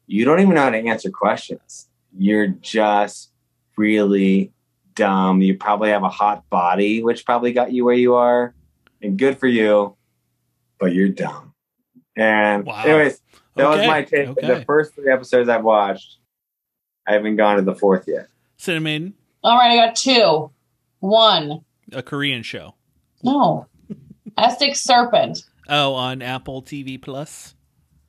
[0.07, 1.89] you don't even know how to answer questions.
[2.18, 3.32] You're just
[3.76, 4.51] really
[4.95, 5.41] dumb.
[5.41, 8.53] You probably have a hot body, which probably got you where you are,
[9.01, 9.95] and good for you,
[10.79, 11.53] but you're dumb.
[12.15, 12.83] And Wow.
[12.83, 13.21] anyways,
[13.55, 14.29] that was my take.
[14.29, 14.47] okay.
[14.47, 16.17] The first three episodes I've watched,
[17.07, 18.27] I haven't gone to the fourth yet.
[18.57, 19.13] Cinnamon,
[19.43, 20.51] All right, I got two.
[20.99, 21.65] One.
[21.91, 22.75] a Korean show.
[23.23, 23.67] No.
[24.37, 25.43] Essex Serpent.
[25.67, 27.55] Oh, on Apple TV Plus.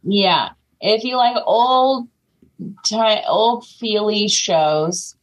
[0.02, 0.50] Yeah.
[0.80, 2.08] If you like old
[2.84, 5.16] ti old feely shows.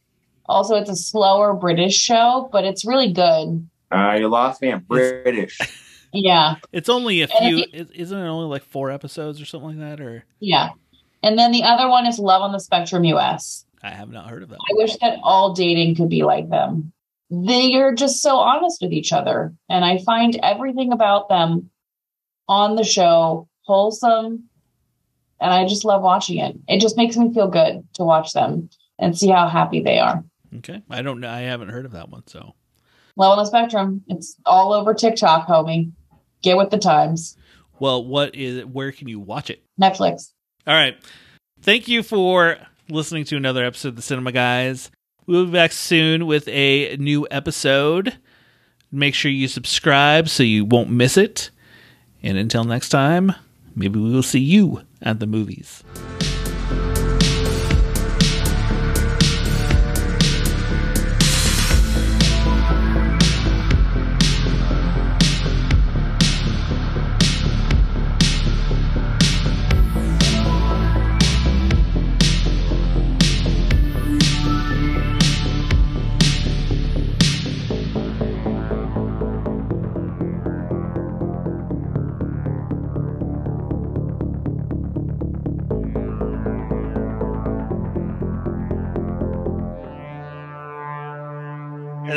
[0.46, 3.68] Also, it's a slower British show, but it's really good.
[3.90, 4.70] Uh, you lost me.
[4.72, 5.58] I'm British.
[6.14, 6.56] Yeah.
[6.72, 7.60] It's only a few.
[7.60, 9.98] if is- Isn't it only like four episodes or something like that?
[10.04, 10.72] Or Yeah.
[11.22, 13.64] And then the other one is Love on the Spectrum US.
[13.82, 14.58] I have not heard of that.
[14.58, 16.92] I wish that all dating could be like them.
[17.30, 19.54] They are just so honest with each other.
[19.70, 21.70] And I find everything about them
[22.46, 24.50] on the show wholesome.
[25.40, 26.56] And I just love watching it.
[26.68, 28.68] It just makes me feel good to watch them
[28.98, 30.22] and see how happy they are.
[30.58, 31.30] Okay, I don't know.
[31.30, 32.26] I haven't heard of that one.
[32.26, 32.54] So,
[33.16, 34.02] Love on the Spectrum.
[34.08, 35.92] It's all over TikTok, homie.
[36.42, 37.36] Get with the times.
[37.78, 38.58] well, what is?
[38.58, 38.68] it?
[38.68, 39.62] Where can you watch it?
[39.80, 40.32] Netflix.
[40.66, 40.96] All right.
[41.62, 44.90] Thank you for listening to another episode of the Cinema Guys.
[45.26, 48.18] We'll be back soon with a new episode.
[48.90, 51.50] Make sure you subscribe so you won't miss it.
[52.22, 53.32] And until next time,
[53.74, 55.82] maybe we will see you at the movies.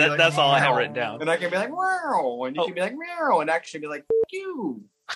[0.05, 1.21] that, like, that's all I have written down.
[1.21, 2.65] And I can be like, wow, and you oh.
[2.65, 4.83] can be like, meow, and actually be like, you.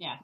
[0.00, 0.18] Yeah.